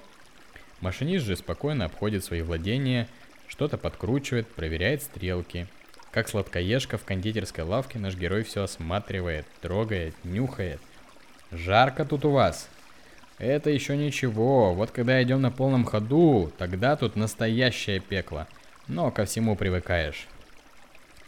[0.82, 3.08] Машинист же спокойно обходит свои владения,
[3.48, 5.68] что-то подкручивает, проверяет стрелки.
[6.12, 10.82] Как сладкоежка в кондитерской лавке наш герой все осматривает, трогает, нюхает–
[11.52, 12.68] Жарко тут у вас.
[13.38, 14.74] Это еще ничего.
[14.74, 18.48] Вот когда идем на полном ходу, тогда тут настоящее пекло.
[18.88, 20.28] Но ко всему привыкаешь.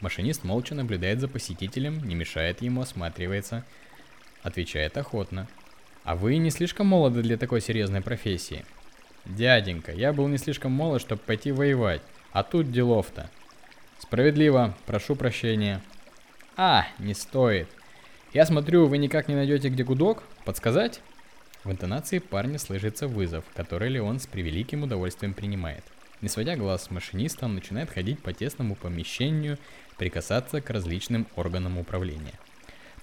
[0.01, 3.63] Машинист молча наблюдает за посетителем, не мешает ему, осматривается.
[4.43, 5.47] Отвечает охотно.
[6.03, 8.65] А вы не слишком молоды для такой серьезной профессии?
[9.25, 12.01] Дяденька, я был не слишком молод, чтобы пойти воевать.
[12.31, 13.29] А тут делов-то.
[13.99, 15.81] Справедливо, прошу прощения.
[16.55, 17.69] А, не стоит.
[18.33, 20.23] Я смотрю, вы никак не найдете, где гудок?
[20.45, 21.01] Подсказать?
[21.63, 25.83] В интонации парня слышится вызов, который Леон с превеликим удовольствием принимает.
[26.21, 29.57] Не сводя глаз с машиниста, он начинает ходить по тесному помещению,
[29.97, 32.33] прикасаться к различным органам управления.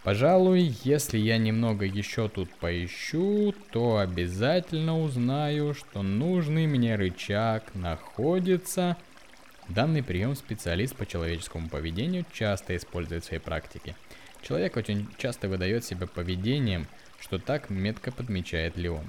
[0.07, 8.96] Пожалуй, если я немного еще тут поищу, то обязательно узнаю, что нужный мне рычаг находится...
[9.68, 13.94] Данный прием специалист по человеческому поведению часто использует в своей практике–
[14.46, 16.86] Человек очень часто выдает себя поведением,
[17.18, 19.04] что так метко подмечает Леон.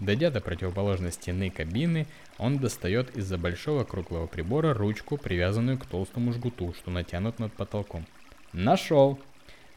[0.00, 6.34] Дойдя до противоположной стены кабины, он достает из-за большого круглого прибора ручку, привязанную к толстому
[6.34, 8.06] жгуту, что натянут над потолком.
[8.52, 9.18] «Нашел!»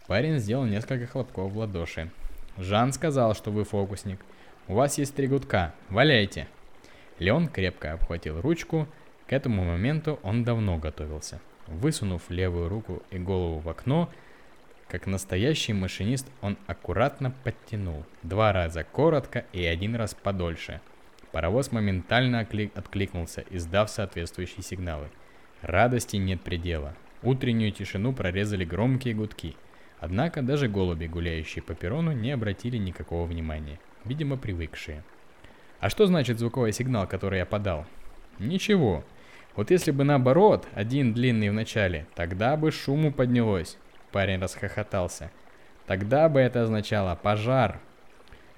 [0.08, 2.12] Парень сделал несколько хлопков в ладоши.
[2.58, 4.20] «Жан сказал, что вы фокусник.
[4.68, 5.74] У вас есть три гудка.
[5.90, 6.48] Валяйте!»
[7.20, 8.88] Леон крепко обхватил ручку.
[9.28, 11.40] К этому моменту он давно готовился.
[11.68, 14.10] Высунув левую руку и голову в окно,
[14.88, 18.06] как настоящий машинист он аккуратно подтянул.
[18.22, 20.80] Два раза коротко и один раз подольше.
[21.32, 25.10] Паровоз моментально откликнулся, издав соответствующие сигналы.
[25.62, 26.94] Радости нет предела.
[27.24, 29.56] Утреннюю тишину прорезали громкие гудки.
[30.00, 35.04] Однако даже голуби, гуляющие по перрону, не обратили никакого внимания, видимо привыкшие.
[35.80, 37.86] А что значит звуковой сигнал, который я подал?
[38.40, 39.04] Ничего.
[39.56, 43.78] Вот если бы наоборот, один длинный в начале, тогда бы шуму поднялось.
[44.12, 45.32] Парень расхохотался.
[45.88, 47.80] Тогда бы это означало пожар.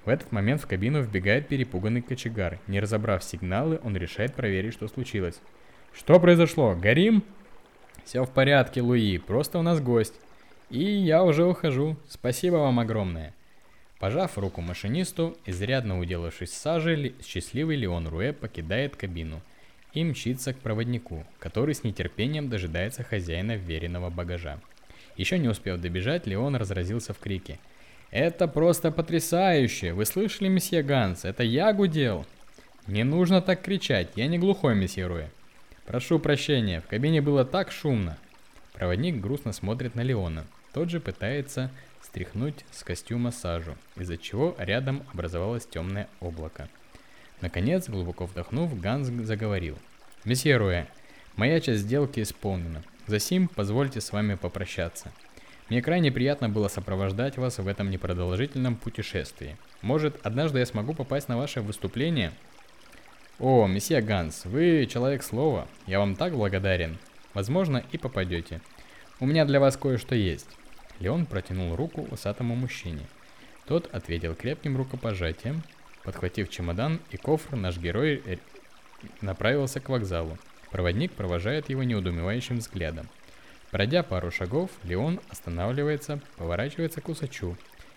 [0.04, 2.58] В этот момент в кабину вбегает перепуганный кочегар.
[2.66, 5.40] Не разобрав сигналы, он решает проверить, что случилось.
[5.92, 6.74] Что произошло?
[6.74, 7.22] Горим?
[8.04, 10.14] Все в порядке, Луи, просто у нас гость.
[10.70, 11.96] И я уже ухожу.
[12.08, 13.34] Спасибо вам огромное.
[13.98, 19.40] Пожав руку машинисту, изрядно уделавшись сажей, счастливый Леон Руэ покидает кабину
[19.92, 24.60] и мчится к проводнику, который с нетерпением дожидается хозяина веренного багажа.
[25.16, 27.58] Еще не успев добежать, Леон разразился в крике.
[28.10, 29.92] «Это просто потрясающе!
[29.92, 31.24] Вы слышали, месье Ганс?
[31.24, 32.24] Это я гудел!»
[32.86, 35.28] «Не нужно так кричать, я не глухой, месье Руэ!»
[35.86, 38.16] «Прошу прощения, в кабине было так шумно!»
[38.72, 40.46] Проводник грустно смотрит на Леона.
[40.72, 41.70] Тот же пытается
[42.02, 46.68] стряхнуть с костюма сажу, из-за чего рядом образовалось темное облако.
[47.40, 49.78] Наконец, глубоко вдохнув, Ганс заговорил.
[50.24, 50.86] «Месье Руэ,
[51.36, 52.82] моя часть сделки исполнена.
[53.06, 55.12] Засим, позвольте с вами попрощаться.
[55.68, 59.56] Мне крайне приятно было сопровождать вас в этом непродолжительном путешествии.
[59.82, 62.32] Может, однажды я смогу попасть на ваше выступление?
[63.38, 65.68] О, месье Ганс, вы человек слова.
[65.86, 66.98] Я вам так благодарен.
[67.34, 68.60] Возможно, и попадете.
[69.20, 70.46] У меня для вас кое-что есть.
[71.00, 73.04] Леон протянул руку усатому мужчине.
[73.66, 75.64] Тот ответил крепким рукопожатием.
[76.04, 78.22] Подхватив чемодан и кофр, наш герой
[79.20, 80.38] направился к вокзалу.
[80.70, 83.08] Проводник провожает его неудумевающим взглядом.
[83.72, 87.56] Пройдя пару шагов, Леон останавливается, поворачивается к усачу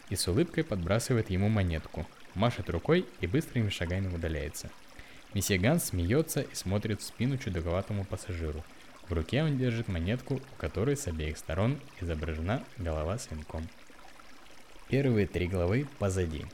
[0.09, 4.72] и с улыбкой подбрасывает ему монетку, машет рукой и быстрыми шагами удаляется.
[5.36, 8.63] Месье Ганс смеется и смотрит в спину чудаковатому пассажиру.
[9.12, 13.68] В руке он держит монетку, у которой с обеих сторон изображена голова с венком.
[14.88, 16.45] Первые три главы позади.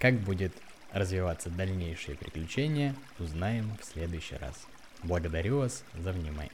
[0.00, 0.52] Как будет
[0.92, 4.66] развиваться дальнейшие приключения, узнаем в следующий раз.
[5.04, 6.50] Благодарю вас за внимание.